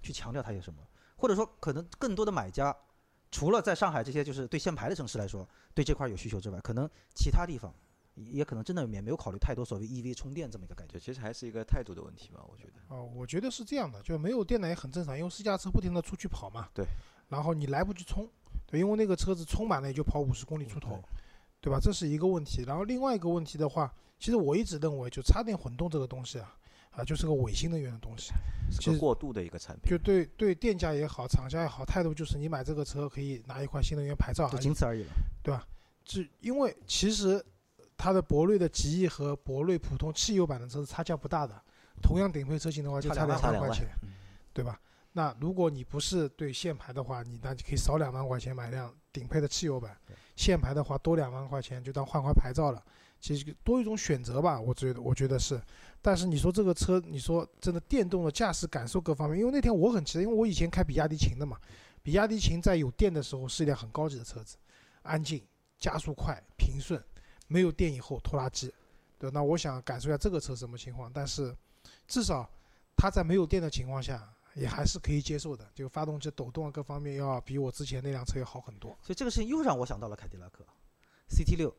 [0.02, 0.82] 去强调它有什么，
[1.16, 2.76] 或者说可能更多的买家。
[3.28, 7.74] 除了在上海这些就是对限牌的城市来说，对这块有需求之外，可能其他地方
[8.16, 10.98] 也也可能真的也没有考虑太多所谓 EV 充电这么一个感觉。
[10.98, 12.72] 其实还是一个态度的问题吧，我觉得。
[12.88, 16.68] 哦，我觉得是这样的，就没有电呢也很正常，因为私家车不停的出去跑嘛。
[16.74, 16.84] 对。
[17.28, 18.28] 然后你来不及充，
[18.66, 20.90] 对，因为那个车子充满了也就跑五十公里出头
[21.60, 21.78] 对，对吧？
[21.80, 22.62] 这是一个问题。
[22.64, 26.56] 然后另外一个问题的话，其实我一直认为，就插电混动这个东西啊，
[26.92, 28.32] 啊，就是个伪新能源的东西。
[28.70, 29.90] 是个过渡的一个产品。
[29.90, 35.10] 就对对店家也好，厂家也好，态度就是你买这个车可以拿一块新能源牌照就，仅此而已了。
[35.42, 35.66] 对吧？
[36.04, 37.44] 是因为其实
[37.96, 41.54] 它的博瑞的极翼和博瑞普通汽油版的车子差价不大的，
[42.02, 44.10] 同样顶配车型的话就差差两万块钱，嗯
[44.52, 44.80] 对吧？
[45.12, 52.84] 那如果你不是对限牌的话，你那就可以少两万块钱买辆顶配的汽油版对；限牌的话多两万块钱就当换块牌照了。
[53.18, 55.58] 其实多一种选择吧，我觉得我觉得是。
[56.02, 61.56] 但是你说这个车，你说真的电动的驾驶感受各方面，因为那天我很期待，因为我以前开比亚迪秦的嘛，
[62.02, 64.58] 比亚迪秦在有电的时候是一辆很高级的车子，
[65.02, 65.42] 安静、
[65.78, 67.02] 加速快、平顺，
[67.46, 68.72] 没有电以后拖拉机。
[69.18, 71.54] 对，那我想感受一下这个车什么情况，但是
[72.06, 72.48] 至少
[72.96, 75.66] 它在没有电的情况下，也还是可以接受的。
[75.74, 78.90] 就发动机抖动啊，各方面要比我之前那辆车要好很多。
[79.02, 80.64] 所以这个事情又让我想到了凯迪拉克
[81.30, 81.74] CT 六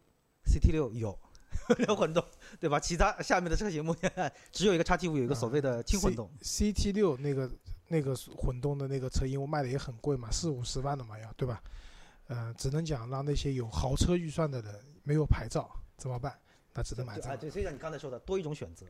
[0.45, 1.18] ，CT 六有
[1.88, 2.24] 有混动，
[2.59, 2.80] 对吧？
[2.80, 4.11] 其他下面的车型目前
[4.51, 6.30] 只有一个 XT 五有一个所谓的轻混动。
[6.41, 7.49] CT 六那个
[7.88, 11.61] 那个混动的那个车，因为卖的也很贵嘛，四五十万的嘛要，对吧？
[12.28, 16.37] 呃，只能讲让那些有豪车预算的人没有牌照怎么办？
[16.73, 17.41] 那只能买账啊，个。
[17.41, 18.85] 对，就像你刚才说的，多一种选择。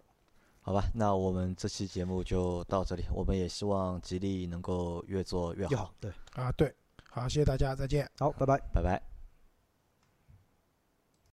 [0.61, 3.05] 好吧，那我们这期节目就到这里。
[3.13, 5.71] 我们也希望吉利能够越做越好。
[5.71, 6.75] 越好，对，啊，对，
[7.11, 8.09] 好，谢谢大家，再见。
[8.17, 8.57] 好，拜拜。
[8.73, 9.16] 拜拜。